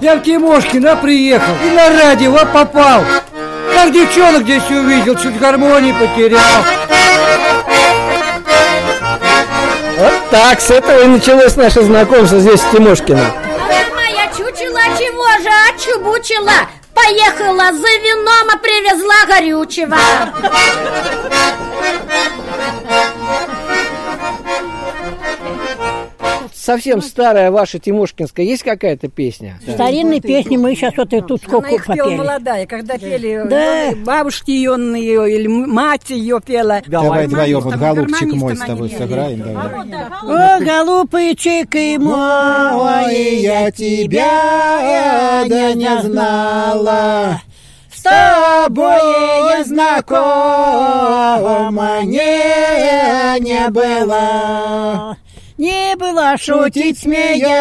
Я 0.04 0.18
в 0.18 0.22
Тимошкина 0.22 0.98
приехал 0.98 1.54
и 1.66 1.70
на 1.70 1.88
радио 1.88 2.36
попал. 2.52 3.06
Как 3.74 3.94
девчонок 3.94 4.44
здесь 4.44 4.70
увидел, 4.70 5.16
чуть 5.16 5.40
гармонии 5.40 5.94
потерял. 5.94 6.42
Вот 9.98 10.14
так, 10.30 10.60
с 10.60 10.72
этого 10.72 11.04
и 11.04 11.08
началось 11.08 11.56
наше 11.56 11.84
знакомство 11.84 12.38
здесь 12.38 12.60
с 12.60 12.66
Тимошкиным. 12.66 13.26
Моя 13.96 14.28
чучела 14.28 14.82
чего 15.00 15.26
же 15.42 15.50
отчубучила? 15.74 16.68
Поехала 16.94 17.72
за 17.72 17.88
вином, 18.04 18.50
а 18.54 18.58
привезла 18.58 19.26
горючего. 19.26 19.96
Совсем 26.64 27.02
старая 27.02 27.52
ваша 27.52 27.78
Тимошкинская, 27.78 28.46
есть 28.46 28.64
какая-то 28.64 29.10
песня? 29.10 29.60
Старинные 29.68 30.22
песни 30.22 30.56
мы 30.56 30.76
сейчас 30.76 30.94
вот 30.96 31.12
и 31.12 31.20
тут 31.20 31.42
сколько 31.42 31.68
Она 31.68 31.76
их 31.76 31.86
пела 31.86 31.98
попели. 32.06 32.16
молодая, 32.18 32.66
когда 32.66 32.98
пели 32.98 33.44
Да. 33.50 33.90
ну, 33.92 33.98
бабушки 34.06 34.52
ее, 34.52 34.78
ее 34.98 35.36
или 35.36 35.48
мать 35.48 36.10
ее 36.10 36.40
пела. 36.40 36.82
Давай 36.88 37.28
вдвоем, 37.28 37.60
вот 37.60 37.76
голубчик 37.76 38.34
мой 38.36 38.56
с 38.56 38.62
тобой 38.62 38.90
сыграем. 38.92 39.42
Давай. 39.42 39.74
О, 40.22 40.60
голубчик 40.64 41.76
и 41.76 41.98
мой, 41.98 43.42
я 43.42 43.70
тебя 43.70 45.44
да 45.46 45.74
не 45.74 46.02
знала. 46.02 47.42
С 47.94 48.02
тобой 48.04 49.66
знакома 49.66 50.94
не, 52.04 53.40
не 53.42 53.70
было. 53.70 55.18
Не 55.64 55.96
было 55.96 56.36
Шутить, 56.38 57.00
смеяться 57.00 57.56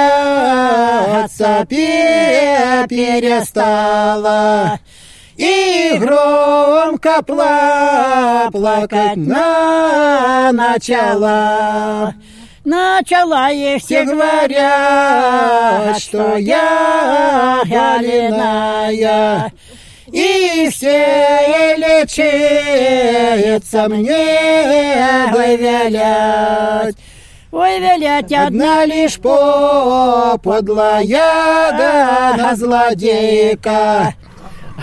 пе- 1.71 2.85
перестала. 2.89 4.81
И 5.37 5.93
громко 6.01 7.21
пла- 7.25 8.51
плакать 8.51 9.15
на 9.15 10.51
начала. 10.53 12.13
Начала 12.65 13.51
ей 13.51 13.79
Все 13.79 14.03
говорят, 14.03 16.01
что 16.03 16.37
я 16.39 17.61
галиная, 17.65 19.53
и 20.09 20.69
все 20.73 21.77
лечится 21.79 23.89
мне 23.89 25.29
вывелять. 25.33 26.97
Ой, 27.53 27.81
велять 27.81 28.33
Одна 28.33 28.87
лишь 28.87 29.19
по 29.21 30.39
подлая 30.43 31.07
да 31.07 32.35
на 32.39 32.57
злодейка. 32.57 34.15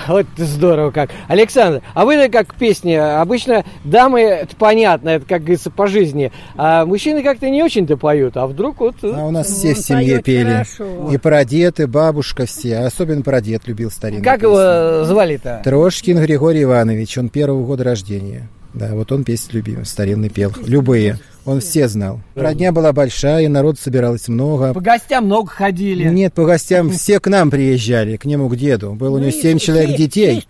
Вот 0.07 0.27
здорово 0.37 0.91
как. 0.91 1.09
Александр, 1.27 1.81
а 1.95 2.05
вы 2.05 2.29
как 2.29 2.53
песни? 2.53 2.93
Обычно 2.93 3.65
дамы, 3.83 4.21
это 4.21 4.55
понятно, 4.55 5.09
это 5.09 5.25
как 5.25 5.41
говорится 5.41 5.71
по 5.71 5.87
жизни. 5.87 6.31
А 6.55 6.85
мужчины 6.85 7.23
как-то 7.23 7.49
не 7.49 7.63
очень-то 7.63 7.97
поют. 7.97 8.37
А 8.37 8.45
вдруг 8.45 8.81
вот... 8.81 8.97
А 9.01 9.25
у 9.25 9.31
нас 9.31 9.47
все 9.47 9.73
в 9.73 9.79
семье 9.79 10.21
пели. 10.21 10.63
И 11.11 11.17
прадед, 11.17 11.79
и 11.79 11.85
бабушка 11.85 12.45
все. 12.45 12.77
А 12.77 12.85
Особенно 12.85 13.23
прадед 13.23 13.67
любил 13.67 13.89
старинные 13.89 14.23
Как 14.23 14.43
его 14.43 15.05
звали-то? 15.05 15.61
Трошкин 15.63 16.19
Григорий 16.19 16.63
Иванович. 16.63 17.17
Он 17.17 17.29
первого 17.29 17.65
года 17.65 17.83
рождения. 17.83 18.47
Да, 18.73 18.89
вот 18.93 19.11
он 19.11 19.23
песни 19.23 19.55
любил, 19.55 19.83
старинный 19.83 20.29
пел. 20.29 20.51
Любые. 20.65 21.17
Он 21.49 21.61
все 21.61 21.87
знал. 21.87 22.19
Родня 22.35 22.71
была 22.71 22.93
большая, 22.93 23.49
народ 23.49 23.79
собиралось 23.79 24.27
много. 24.27 24.71
По 24.71 24.81
гостям 24.81 25.25
много 25.25 25.49
ходили. 25.49 26.07
Нет, 26.07 26.31
по 26.35 26.45
гостям 26.45 26.89
все 26.91 27.19
к 27.19 27.27
нам 27.27 27.49
приезжали, 27.49 28.17
к 28.17 28.25
нему, 28.25 28.47
к 28.49 28.55
деду. 28.55 28.93
Было 28.93 29.15
у 29.15 29.19
него 29.19 29.31
семь 29.31 29.57
человек 29.57 29.97
детей. 29.97 30.45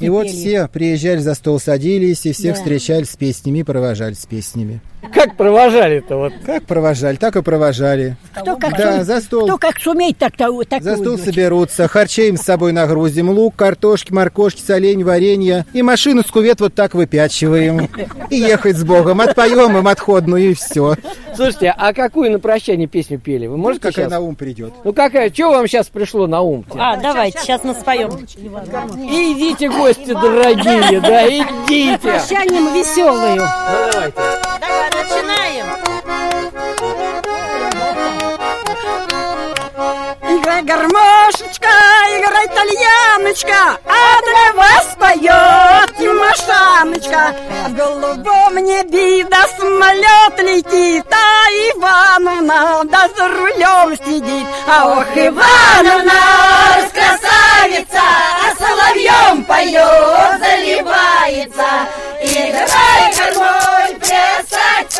И 0.00 0.08
вот 0.08 0.28
все 0.28 0.66
приезжали 0.68 1.18
за 1.18 1.34
стол, 1.34 1.60
садились, 1.60 2.24
и 2.24 2.32
всех 2.32 2.56
встречали 2.56 3.04
с 3.04 3.16
песнями, 3.16 3.60
провожали 3.60 4.14
с 4.14 4.24
песнями. 4.24 4.80
Как 5.12 5.36
провожали-то 5.36 6.16
вот? 6.16 6.32
Как 6.44 6.64
провожали, 6.64 7.16
так 7.16 7.34
и 7.36 7.42
провожали. 7.42 8.16
Кто 8.34 8.56
как, 8.56 8.76
Да, 8.76 8.96
сум- 8.96 9.04
за 9.04 9.20
стол. 9.20 9.44
Кто 9.46 9.58
как 9.58 9.80
сумеет, 9.80 10.18
так, 10.18 10.36
так, 10.36 10.50
так 10.68 10.82
За 10.82 10.96
стол 10.96 11.12
уйдет. 11.14 11.24
соберутся, 11.24 11.88
харчей 11.88 12.28
им 12.28 12.36
с 12.36 12.42
собой 12.42 12.72
нагрузим, 12.72 13.30
лук, 13.30 13.56
картошки, 13.56 14.12
моркошки, 14.12 14.60
солень, 14.60 15.02
варенье. 15.02 15.64
И 15.72 15.82
машину 15.82 16.22
с 16.22 16.26
кувет 16.30 16.60
вот 16.60 16.74
так 16.74 16.94
выпячиваем. 16.94 17.88
И 18.30 18.36
ехать 18.36 18.76
с 18.76 18.84
Богом. 18.84 19.20
Отпоем 19.20 19.76
им 19.78 19.88
отходную, 19.88 20.50
и 20.50 20.54
все. 20.54 20.96
Слушайте, 21.34 21.74
а 21.76 21.92
какую 21.92 22.30
на 22.32 22.38
прощание 22.38 22.86
песню 22.86 23.18
пели? 23.18 23.46
Вы 23.46 23.56
можете 23.56 23.88
Какая 23.88 24.04
щас? 24.04 24.10
на 24.12 24.20
ум 24.20 24.36
придет. 24.36 24.72
Ну 24.84 24.92
какая? 24.92 25.32
Что 25.32 25.50
вам 25.50 25.66
сейчас 25.66 25.86
пришло 25.88 26.26
на 26.26 26.40
ум? 26.42 26.64
А, 26.76 26.96
давайте, 26.98 27.38
сейчас 27.38 27.64
мы 27.64 27.74
споем. 27.74 28.10
Идите, 28.10 29.68
гости 29.70 30.12
дорогие, 30.12 31.00
да, 31.00 31.26
идите. 31.26 31.98
Прощанием 31.98 32.74
веселую. 32.74 33.36
Ну 33.36 33.46
давайте. 33.92 34.49
Начинаем. 35.00 35.66
Играй 40.28 40.62
гармонь, 40.62 41.10
Тимошечка, 41.30 41.68
играй, 42.18 42.48
Тальяночка, 42.48 43.78
а 43.86 44.20
для 44.22 44.52
вас 44.54 44.96
поет 44.98 45.96
Тимошаночка. 45.96 47.34
А 47.64 47.68
в 47.68 47.74
голубом 47.74 48.56
небе 48.56 49.24
да 49.24 49.46
самолет 49.58 50.38
летит, 50.38 51.06
а 51.12 51.48
Ивановна 51.74 52.82
да 52.84 53.08
за 53.16 53.28
рулем 53.28 53.96
сидит. 53.96 54.46
А 54.66 54.88
ох, 54.88 55.06
Ивановна, 55.14 56.12
красавица, 56.92 58.02
а 58.44 58.54
соловьем 58.58 59.44
поет, 59.44 60.40
заливается. 60.40 61.66
Играй, 62.22 63.14
плясать 63.14 63.69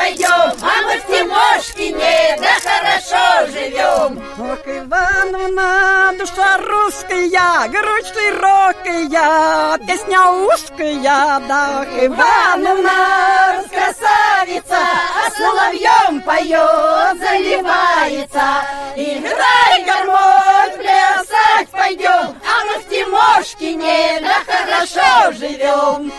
пойдем, 0.00 0.50
а 0.62 0.82
мы 0.84 0.96
в 0.98 1.06
Тимошкине, 1.06 2.38
да 2.40 2.54
хорошо 2.64 3.52
живем. 3.52 4.22
Ох, 4.38 4.66
Ивановна, 4.66 6.14
душа 6.18 6.56
русская, 6.58 7.68
грудь 7.68 8.06
широкая, 8.14 9.78
песня 9.86 10.30
узкая, 10.30 11.40
да, 11.48 11.82
ох, 11.82 12.04
Ивановна, 12.04 13.62
красавица, 13.70 14.78
а 14.78 15.30
соловьем 15.36 16.22
поет, 16.22 17.18
заливается. 17.20 18.46
Играй, 18.96 19.84
гармонь, 19.84 20.78
плясать 20.78 21.68
пойдем, 21.72 22.34
а 22.50 22.64
мы 22.66 22.78
в 22.80 22.88
Тимошкине, 22.88 24.20
да 24.22 24.36
хорошо 24.46 25.32
живем. 25.32 26.10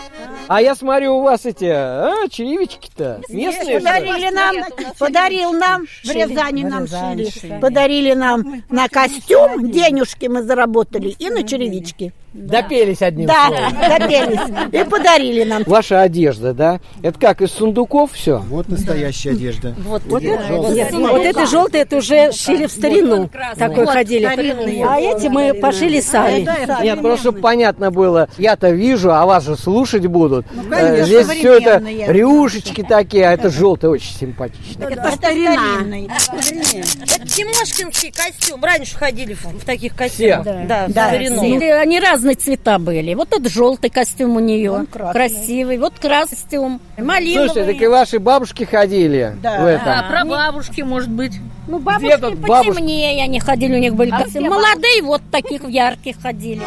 А 0.54 0.60
я 0.60 0.74
смотрю, 0.74 1.16
у 1.16 1.22
вас 1.22 1.46
эти 1.46 1.64
а, 1.64 2.28
черевички-то 2.28 3.22
местные. 3.30 3.80
Подарили 3.80 4.28
нам, 4.28 4.54
подарил 4.98 5.52
нам, 5.54 5.86
в 6.04 6.10
Рязани 6.10 6.62
нам 6.64 6.86
шили. 6.86 7.58
Подарили 7.58 8.12
нам 8.12 8.62
на 8.68 8.86
костюм, 8.88 9.70
денежки 9.70 10.26
мы 10.26 10.42
заработали, 10.42 11.08
и 11.08 11.30
на 11.30 11.42
черевички. 11.42 12.12
Допелись 12.32 13.02
одним 13.02 13.26
Да, 13.26 13.48
словом. 13.48 13.72
допелись. 13.98 14.40
И 14.72 14.84
подарили 14.88 15.44
нам. 15.44 15.62
Ваша 15.66 16.00
одежда, 16.02 16.54
да? 16.54 16.80
Это 17.02 17.18
как, 17.18 17.42
из 17.42 17.50
сундуков 17.52 18.12
все? 18.12 18.38
Вот 18.48 18.68
настоящая 18.68 19.30
одежда. 19.32 19.74
Вот, 19.86 20.02
Вот 20.06 20.22
это- 20.22 20.42
желтая. 20.46 20.90
вот 20.92 21.22
это 21.24 21.46
желтое, 21.46 21.82
это 21.84 21.96
уже 21.98 22.32
шили 22.32 22.66
в 22.66 22.72
старину. 22.72 23.28
Такой 23.58 23.84
Вот, 23.84 23.90
ходили. 23.94 24.24
старинные. 24.26 24.86
А 24.86 24.98
эти 24.98 25.26
мы 25.26 25.52
пошили 25.54 26.00
сами. 26.00 26.48
Нет, 26.82 27.00
просто 27.02 27.20
чтобы 27.20 27.40
понятно 27.40 27.90
было, 27.90 28.28
я-то 28.38 28.70
вижу, 28.70 29.12
а 29.12 29.26
вас 29.26 29.44
же 29.44 29.56
слушать 29.56 30.06
будут. 30.06 30.46
конечно, 30.70 31.02
Э, 31.02 31.04
Здесь 31.04 31.26
все 31.28 31.58
это 31.58 31.82
рюшечки 32.10 32.82
такие, 32.82 33.26
а 33.28 33.32
это 33.32 33.50
желтое 33.50 33.92
очень 33.92 34.14
симпатично. 34.14 34.84
Это 34.84 35.10
старина. 35.12 35.58
Это 35.92 37.26
Тимошкинский 37.28 38.12
костюм. 38.12 38.62
Раньше 38.64 38.96
ходили 38.96 39.34
в, 39.34 39.44
в 39.44 39.64
таких 39.64 39.94
костюмах. 39.94 40.42
Все? 40.42 40.64
Да, 40.68 40.86
в 40.88 40.92
Да, 40.92 41.08
старину. 41.08 41.42
и 41.44 41.64
они 41.64 42.00
разные 42.22 42.36
цвета 42.36 42.78
были. 42.78 43.14
Вот 43.14 43.32
этот 43.32 43.52
желтый 43.52 43.90
костюм 43.90 44.36
у 44.36 44.40
нее, 44.40 44.86
красивый. 44.90 45.78
Вот 45.78 45.94
красный 45.98 46.36
костюм, 46.36 46.80
малиновый. 46.96 47.48
Слушайте, 47.48 47.72
так 47.72 47.82
и 47.82 47.86
ваши 47.86 48.18
бабушки 48.18 48.64
ходили 48.64 49.36
в 49.42 49.66
этом. 49.66 49.84
Да, 49.84 50.06
про 50.08 50.24
бабушки, 50.24 50.82
может 50.82 51.10
быть. 51.10 51.34
Ну, 51.68 51.78
Где 51.78 51.84
бабушки 51.84 52.20
тут 52.20 52.38
бабушки? 52.38 52.68
потемнее 52.70 53.22
они 53.22 53.40
ходили, 53.40 53.74
у 53.74 53.78
них 53.78 53.94
были 53.94 54.10
А 54.10 54.22
костюмы. 54.22 54.48
Молодые 54.50 55.02
вот 55.02 55.22
таких 55.30 55.68
ярких 55.68 56.20
ходили. 56.20 56.62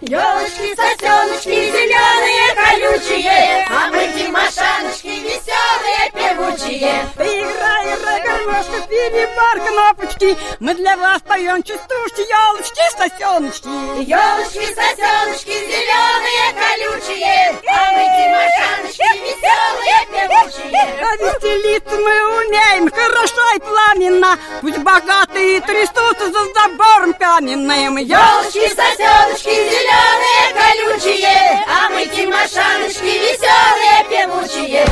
Елочки, 0.00 0.74
сосеночки, 0.74 1.70
зеленые, 1.70 2.54
колючие, 2.54 3.66
а 3.68 3.88
мы 3.88 4.08
Тимошаночки, 4.16 5.20
веселые, 5.20 6.10
певучие. 6.14 7.06
Играй, 7.18 7.84
гармошка, 8.24 8.80
перебар 8.88 9.60
кнопочки. 9.60 10.36
Мы 10.60 10.74
для 10.74 10.96
вас 10.96 11.20
поем 11.28 11.62
частушки, 11.62 12.20
елочки, 12.20 12.80
сосеночки. 12.96 13.68
Елочки, 14.02 14.66
сосеночки, 14.74 15.52
зеленые, 15.52 16.54
колючие, 16.56 17.54
а 17.66 17.92
мы 17.92 18.04
Тимошаночки, 18.16 19.08
веселые, 19.24 19.98
певучие. 20.08 20.82
А 21.02 21.16
веселиться 21.16 21.96
мы 21.96 22.14
умеем 22.38 22.90
хорошо 22.90 23.44
и 23.56 23.58
пламенно. 23.60 24.38
Пусть 24.62 24.78
богатые 24.78 25.60
трясутся 25.60 26.26
за 26.32 26.44
забором 26.54 27.12
каменным. 27.12 27.96
Елочки, 27.98 28.37
сосеночки, 28.44 29.50
зеленые, 29.50 30.42
колючие, 30.54 31.64
а 31.66 31.88
мы 31.90 32.06
Тимошаночки, 32.06 33.04
веселые, 33.04 34.04
певучие. 34.08 34.86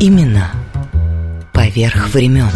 Имена 0.00 0.50
поверх 1.52 2.08
времен. 2.08 2.50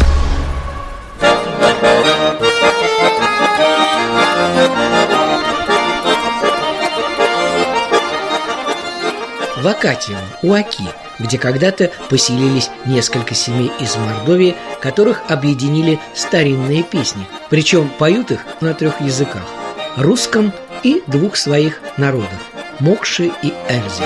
в 9.61 9.67
Акатиево, 9.67 10.21
у 10.41 10.53
Аки, 10.53 10.83
где 11.19 11.37
когда-то 11.37 11.91
поселились 12.09 12.69
несколько 12.85 13.35
семей 13.35 13.69
из 13.81 13.97
Мордовии, 13.97 14.55
которых 14.79 15.23
объединили 15.27 15.99
старинные 16.15 16.81
песни. 16.83 17.27
Причем 17.49 17.89
поют 17.89 18.31
их 18.31 18.39
на 18.61 18.73
трех 18.73 19.01
языках– 19.01 19.43
русском 19.97 20.53
и 20.83 21.01
двух 21.07 21.35
своих 21.35 21.79
народов– 21.97 22.29
Мокши 22.79 23.31
и 23.43 23.53
Эльзе. 23.67 24.03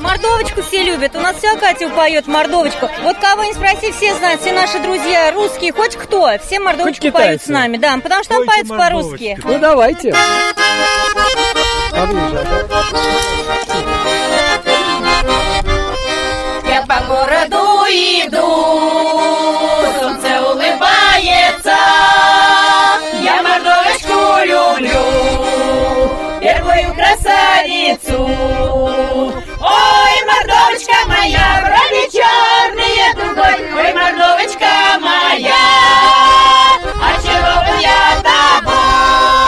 Мордовочку 0.00 0.62
все 0.62 0.82
любят. 0.82 1.14
У 1.14 1.20
нас 1.20 1.36
вся 1.36 1.56
Катя 1.56 1.88
поет 1.90 2.26
мордовочку. 2.26 2.88
Вот 3.02 3.16
кого 3.18 3.44
не 3.44 3.52
спроси, 3.52 3.92
все 3.92 4.14
знают, 4.14 4.40
все 4.40 4.52
наши 4.52 4.78
друзья 4.80 5.32
русские, 5.32 5.72
хоть 5.72 5.96
кто, 5.96 6.30
все 6.44 6.60
мордовочку 6.60 7.02
Хоть 7.02 7.12
поют 7.12 7.42
с 7.42 7.48
нами, 7.48 7.76
да, 7.76 7.98
потому 7.98 8.24
что 8.24 8.34
там 8.34 8.46
Пойте 8.46 8.64
поют 8.66 8.80
по-русски. 8.80 9.38
Ну 9.44 9.58
давайте. 9.58 10.14
Поближе. 11.92 12.46
Я 16.66 16.82
по 16.86 17.04
городу 17.06 17.84
иду, 17.88 19.19
Ой, 33.52 33.92
мордовочка 33.92 35.00
моя, 35.00 35.56
очарован 37.00 37.80
я 37.80 38.22
тобой. 38.22 39.39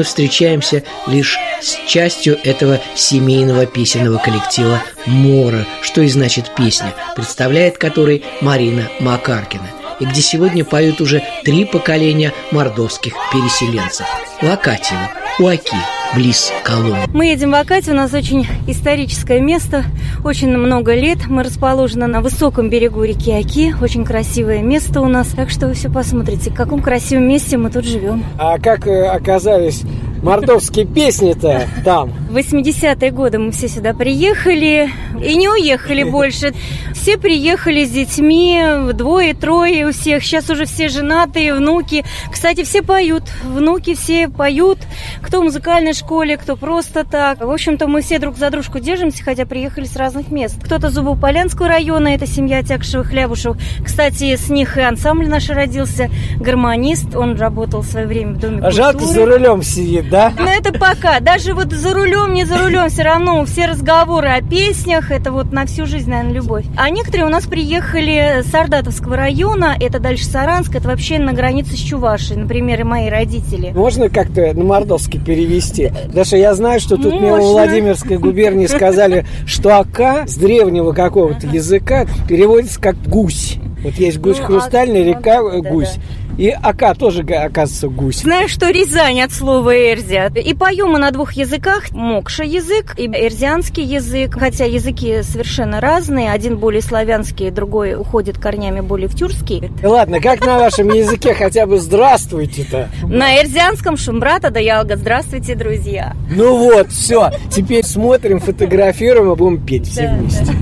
Мы 0.00 0.04
встречаемся 0.04 0.82
лишь 1.08 1.38
с 1.60 1.76
частью 1.86 2.38
этого 2.42 2.80
семейного 2.94 3.66
песенного 3.66 4.16
коллектива 4.16 4.82
«Мора», 5.04 5.66
что 5.82 6.00
и 6.00 6.08
значит 6.08 6.54
«песня», 6.56 6.94
представляет 7.14 7.76
который 7.76 8.24
Марина 8.40 8.88
Макаркина 8.98 9.68
и 10.00 10.06
где 10.06 10.22
сегодня 10.22 10.64
поют 10.64 11.02
уже 11.02 11.22
три 11.44 11.66
поколения 11.66 12.32
мордовских 12.50 13.12
переселенцев. 13.30 14.06
В 14.40 14.50
Акатьево, 14.50 15.10
у 15.38 15.46
Аки, 15.46 15.76
близ 16.14 16.50
Коломны. 16.64 17.04
Мы 17.08 17.26
едем 17.26 17.50
в 17.50 17.56
Акате, 17.56 17.90
у 17.90 17.94
нас 17.94 18.14
очень 18.14 18.48
историческое 18.66 19.38
место, 19.38 19.84
очень 20.24 20.56
много 20.56 20.94
лет. 20.94 21.26
Мы 21.28 21.42
расположены 21.42 22.06
на 22.06 22.20
высоком 22.20 22.68
берегу 22.68 23.02
реки 23.02 23.32
Аки, 23.32 23.74
очень 23.80 24.04
красивое 24.04 24.62
место 24.62 25.00
у 25.00 25.08
нас. 25.08 25.28
Так 25.28 25.50
что 25.50 25.68
вы 25.68 25.74
все 25.74 25.90
посмотрите, 25.90 26.50
в 26.50 26.54
каком 26.54 26.82
красивом 26.82 27.28
месте 27.28 27.56
мы 27.56 27.70
тут 27.70 27.84
живем. 27.84 28.24
А 28.38 28.58
как 28.58 28.86
э, 28.86 29.06
оказались 29.06 29.82
мордовские 30.22 30.86
песни-то 30.86 31.68
там? 31.84 32.12
В 32.30 32.36
80-е 32.36 33.10
годы 33.10 33.38
мы 33.38 33.52
все 33.52 33.68
сюда 33.68 33.94
приехали 33.94 34.90
и 35.24 35.36
не 35.36 35.48
уехали 35.48 36.02
больше. 36.04 36.52
Все 37.00 37.16
приехали 37.16 37.86
с 37.86 37.90
детьми, 37.90 38.62
двое, 38.92 39.32
трое 39.32 39.86
у 39.86 39.92
всех. 39.92 40.22
Сейчас 40.22 40.50
уже 40.50 40.66
все 40.66 40.88
женатые, 40.88 41.54
внуки. 41.54 42.04
Кстати, 42.30 42.62
все 42.62 42.82
поют. 42.82 43.22
Внуки 43.42 43.94
все 43.94 44.28
поют. 44.28 44.78
Кто 45.22 45.40
в 45.40 45.44
музыкальной 45.44 45.94
школе, 45.94 46.36
кто 46.36 46.56
просто 46.56 47.06
так. 47.06 47.40
В 47.40 47.50
общем-то, 47.50 47.86
мы 47.88 48.02
все 48.02 48.18
друг 48.18 48.36
за 48.36 48.50
дружку 48.50 48.80
держимся, 48.80 49.24
хотя 49.24 49.46
приехали 49.46 49.86
с 49.86 49.96
разных 49.96 50.30
мест. 50.30 50.62
Кто-то 50.62 50.90
Зубополянского 50.90 51.68
района, 51.68 52.08
это 52.08 52.26
семья 52.26 52.62
Тякшевых 52.62 53.10
Лябушев. 53.14 53.56
Кстати, 53.82 54.36
с 54.36 54.50
них 54.50 54.76
и 54.76 54.82
ансамбль 54.82 55.26
наш 55.26 55.48
родился. 55.48 56.10
Гармонист, 56.36 57.16
он 57.16 57.34
работал 57.38 57.80
в 57.80 57.86
свое 57.86 58.06
время 58.06 58.34
в 58.34 58.40
Доме 58.40 58.60
А 58.62 58.70
Жалко, 58.70 58.98
культуры. 58.98 59.14
за 59.14 59.38
рулем 59.38 59.62
сидит, 59.62 60.10
да? 60.10 60.34
Но 60.38 60.50
это 60.50 60.70
пока. 60.78 61.20
Даже 61.20 61.54
вот 61.54 61.72
за 61.72 61.94
рулем, 61.94 62.34
не 62.34 62.44
за 62.44 62.58
рулем, 62.58 62.90
все 62.90 63.04
равно 63.04 63.42
все 63.46 63.64
разговоры 63.64 64.28
о 64.28 64.42
песнях, 64.42 65.10
это 65.10 65.32
вот 65.32 65.50
на 65.50 65.64
всю 65.64 65.86
жизнь, 65.86 66.10
наверное, 66.10 66.34
любовь. 66.34 66.66
А 66.76 66.89
некоторые 66.90 67.26
у 67.26 67.30
нас 67.30 67.46
приехали 67.46 68.42
с 68.42 68.50
Сардатовского 68.50 69.16
района, 69.16 69.76
это 69.80 69.98
дальше 69.98 70.24
Саранск, 70.24 70.74
это 70.74 70.88
вообще 70.88 71.18
на 71.18 71.32
границе 71.32 71.76
с 71.76 71.80
Чувашей, 71.80 72.36
например, 72.36 72.80
и 72.80 72.84
мои 72.84 73.08
родители. 73.08 73.70
Можно 73.74 74.08
как-то 74.08 74.52
на 74.52 74.64
мордовский 74.64 75.20
перевести? 75.20 75.92
Что 76.22 76.36
я 76.36 76.54
знаю, 76.54 76.80
что 76.80 76.96
тут 76.96 77.14
в. 77.14 77.40
Владимирской 77.40 78.18
губернии 78.18 78.66
сказали, 78.66 79.26
что 79.46 79.78
ака 79.78 80.26
с 80.26 80.36
древнего 80.36 80.92
какого-то 80.92 81.46
языка 81.46 82.06
переводится 82.28 82.80
как 82.80 82.96
гусь. 83.06 83.58
Вот 83.82 83.94
есть 83.94 84.18
гусь 84.18 84.38
Ну, 84.38 84.44
хрустальный, 84.46 85.02
а- 85.02 85.04
река 85.04 85.42
да, 85.42 85.56
э, 85.56 85.62
да, 85.62 85.70
гусь. 85.70 85.96
И 86.38 86.48
ака 86.48 86.94
тоже, 86.94 87.20
оказывается, 87.20 87.88
гусь. 87.88 88.22
Знаешь, 88.22 88.50
что 88.50 88.70
Рязань 88.70 89.20
от 89.20 89.30
слова 89.30 89.76
«эрзя». 89.76 90.28
И 90.28 90.54
поем 90.54 90.92
мы 90.92 90.98
на 90.98 91.10
двух 91.10 91.32
языках. 91.34 91.90
Мокша 91.90 92.44
язык 92.44 92.94
и 92.98 93.06
эрзианский 93.06 93.84
язык. 93.84 94.38
Хотя 94.38 94.64
языки 94.64 95.22
совершенно 95.22 95.80
разные. 95.80 96.30
Один 96.30 96.56
более 96.56 96.80
славянский, 96.80 97.50
другой 97.50 97.94
уходит 97.94 98.38
корнями 98.38 98.80
более 98.80 99.08
в 99.08 99.14
тюркский. 99.16 99.70
Да 99.82 99.90
ладно, 99.90 100.20
как 100.20 100.40
на 100.40 100.58
вашем 100.58 100.88
языке 100.88 101.34
хотя 101.34 101.66
бы 101.66 101.78
здравствуйте-то? 101.78 102.88
На 103.02 103.38
эрзианском 103.40 103.98
шумбрата 103.98 104.50
да 104.50 104.60
ялга. 104.60 104.96
Здравствуйте, 104.96 105.54
друзья. 105.54 106.14
Ну 106.30 106.56
вот, 106.56 106.90
все. 106.90 107.32
Теперь 107.50 107.84
смотрим, 107.84 108.40
фотографируем 108.40 109.32
и 109.32 109.36
будем 109.36 109.60
петь 109.62 109.88
все 109.88 110.08
вместе. 110.08 110.54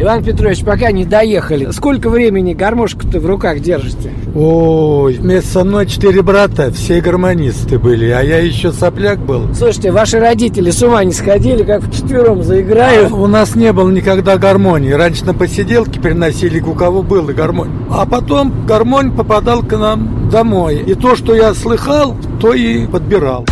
Иван 0.00 0.22
Петрович, 0.22 0.62
пока 0.62 0.92
не 0.92 1.04
доехали. 1.04 1.72
Сколько 1.72 2.08
времени 2.08 2.54
гармошку-то 2.54 3.18
в 3.18 3.26
руках 3.26 3.58
держите? 3.58 4.12
Ой, 4.32 5.14
вместе 5.14 5.50
со 5.50 5.64
мной 5.64 5.86
четыре 5.86 6.22
брата, 6.22 6.70
все 6.70 7.00
гармонисты 7.00 7.80
были, 7.80 8.08
а 8.10 8.22
я 8.22 8.38
еще 8.38 8.72
сопляк 8.72 9.18
был. 9.18 9.52
Слушайте, 9.54 9.90
ваши 9.90 10.20
родители 10.20 10.70
с 10.70 10.80
ума 10.84 11.02
не 11.02 11.12
сходили, 11.12 11.64
как 11.64 11.82
вчетвером 11.82 12.44
заиграют? 12.44 13.10
У 13.10 13.26
нас 13.26 13.56
не 13.56 13.72
было 13.72 13.90
никогда 13.90 14.38
гармонии. 14.38 14.92
Раньше 14.92 15.24
на 15.24 15.34
посиделки 15.34 15.98
переносили, 15.98 16.60
у 16.60 16.74
кого 16.74 17.02
было 17.02 17.32
гармонь. 17.32 17.70
А 17.90 18.06
потом 18.06 18.66
гармонь 18.66 19.10
попадал 19.10 19.64
к 19.64 19.76
нам 19.76 20.30
домой. 20.30 20.76
И 20.76 20.94
то, 20.94 21.16
что 21.16 21.34
я 21.34 21.54
слыхал, 21.54 22.16
то 22.40 22.54
и 22.54 22.86
подбирал. 22.86 23.44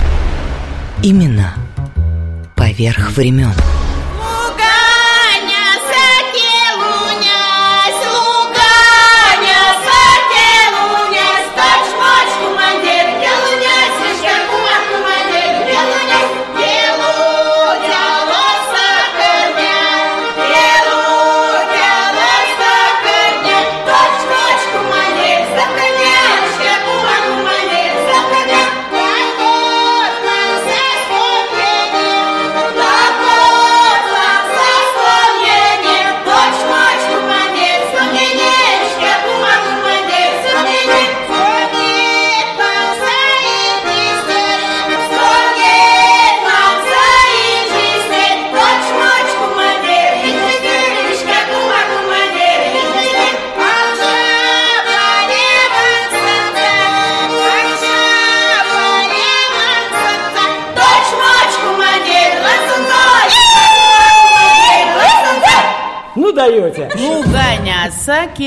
Имена 1.03 1.55
поверх 2.55 3.17
времен. 3.17 3.53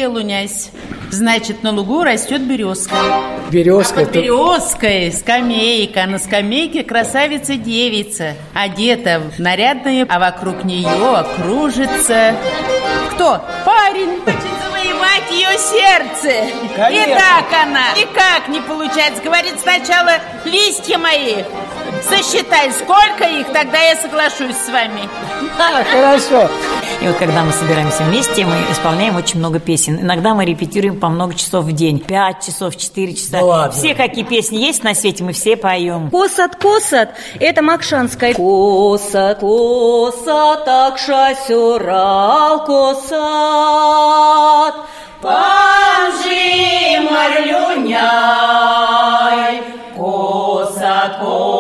Лунясь. 0.10 0.72
Значит, 1.12 1.64
на 1.64 1.72
лугу 1.72 2.04
растет 2.04 2.42
березка. 2.42 2.96
Березка. 3.50 4.02
Под 4.02 4.12
березкой 4.12 5.12
скамейка. 5.12 6.06
На 6.06 6.20
скамейке 6.20 6.84
красавица-девица. 6.84 8.36
Одета 8.54 9.22
в 9.36 9.40
нарядное, 9.40 10.06
а 10.10 10.20
вокруг 10.20 10.64
нее 10.64 11.26
кружится... 11.36 12.36
Кто? 13.12 13.44
Парень. 13.66 14.20
Хочет 14.24 14.40
завоевать 14.64 15.32
ее 15.32 15.58
сердце. 15.58 16.50
Конечно. 16.76 17.12
И 17.12 17.16
так 17.16 17.46
она. 17.64 17.92
Никак 17.98 18.48
не 18.48 18.62
получается. 18.62 19.22
Говорит 19.22 19.60
сначала 19.60 20.12
листья 20.46 20.98
мои. 20.98 21.44
Сосчитай, 22.08 22.72
сколько 22.72 23.26
их, 23.26 23.48
тогда 23.52 23.78
я 23.80 23.96
соглашусь 23.98 24.56
с 24.56 24.70
вами. 24.70 25.10
Хорошо. 25.58 26.50
И 27.02 27.08
вот 27.08 27.16
когда 27.16 27.44
мы 27.44 27.54
собираемся 27.54 28.04
вместе, 28.04 28.46
мы 28.46 28.56
исполняем 28.72 29.16
очень 29.16 29.40
много 29.40 29.60
песен. 29.60 30.02
Иногда 30.02 30.34
мы 30.34 30.44
репетируем 30.44 31.00
по 31.00 31.08
много 31.08 31.34
часов 31.34 31.64
в 31.64 31.72
день. 31.72 32.00
Пять 32.00 32.46
часов, 32.46 32.76
четыре 32.76 33.14
часа. 33.14 33.32
Да 33.32 33.42
ладно. 33.42 33.72
Все, 33.72 33.96
какие 33.96 34.26
песни 34.26 34.58
есть 34.58 34.84
на 34.84 34.94
свете, 34.94 35.24
мы 35.24 35.32
все 35.32 35.56
поем. 35.56 36.10
Косат, 36.12 36.58
косат, 36.58 37.16
это 37.40 37.62
макшанская. 37.62 38.34
Косат, 38.34 39.40
косат, 39.40 40.68
акша 40.68 41.36
сюрал, 41.48 42.66
косат. 42.66 43.16
Панжи 45.22 47.00
марлюняй, 47.10 48.04
косат, 49.96 51.20
кода, 51.20 51.59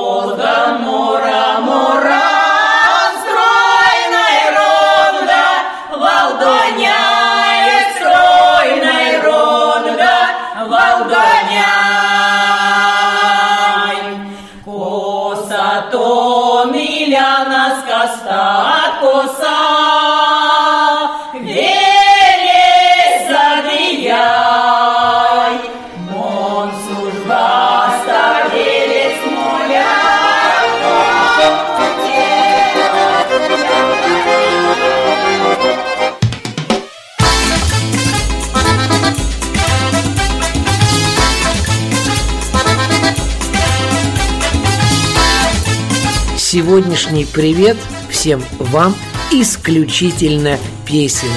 Сегодняшний 46.70 47.26
привет 47.26 47.78
всем 48.12 48.44
вам 48.60 48.94
исключительно 49.32 50.60
песенный. 50.86 51.34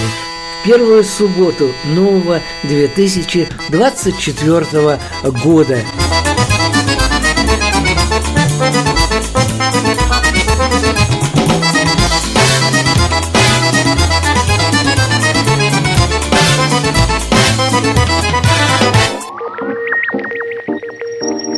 Первую 0.63 1.03
субботу 1.05 1.71
нового 1.87 2.43
2024 2.65 4.99
года. 5.43 5.79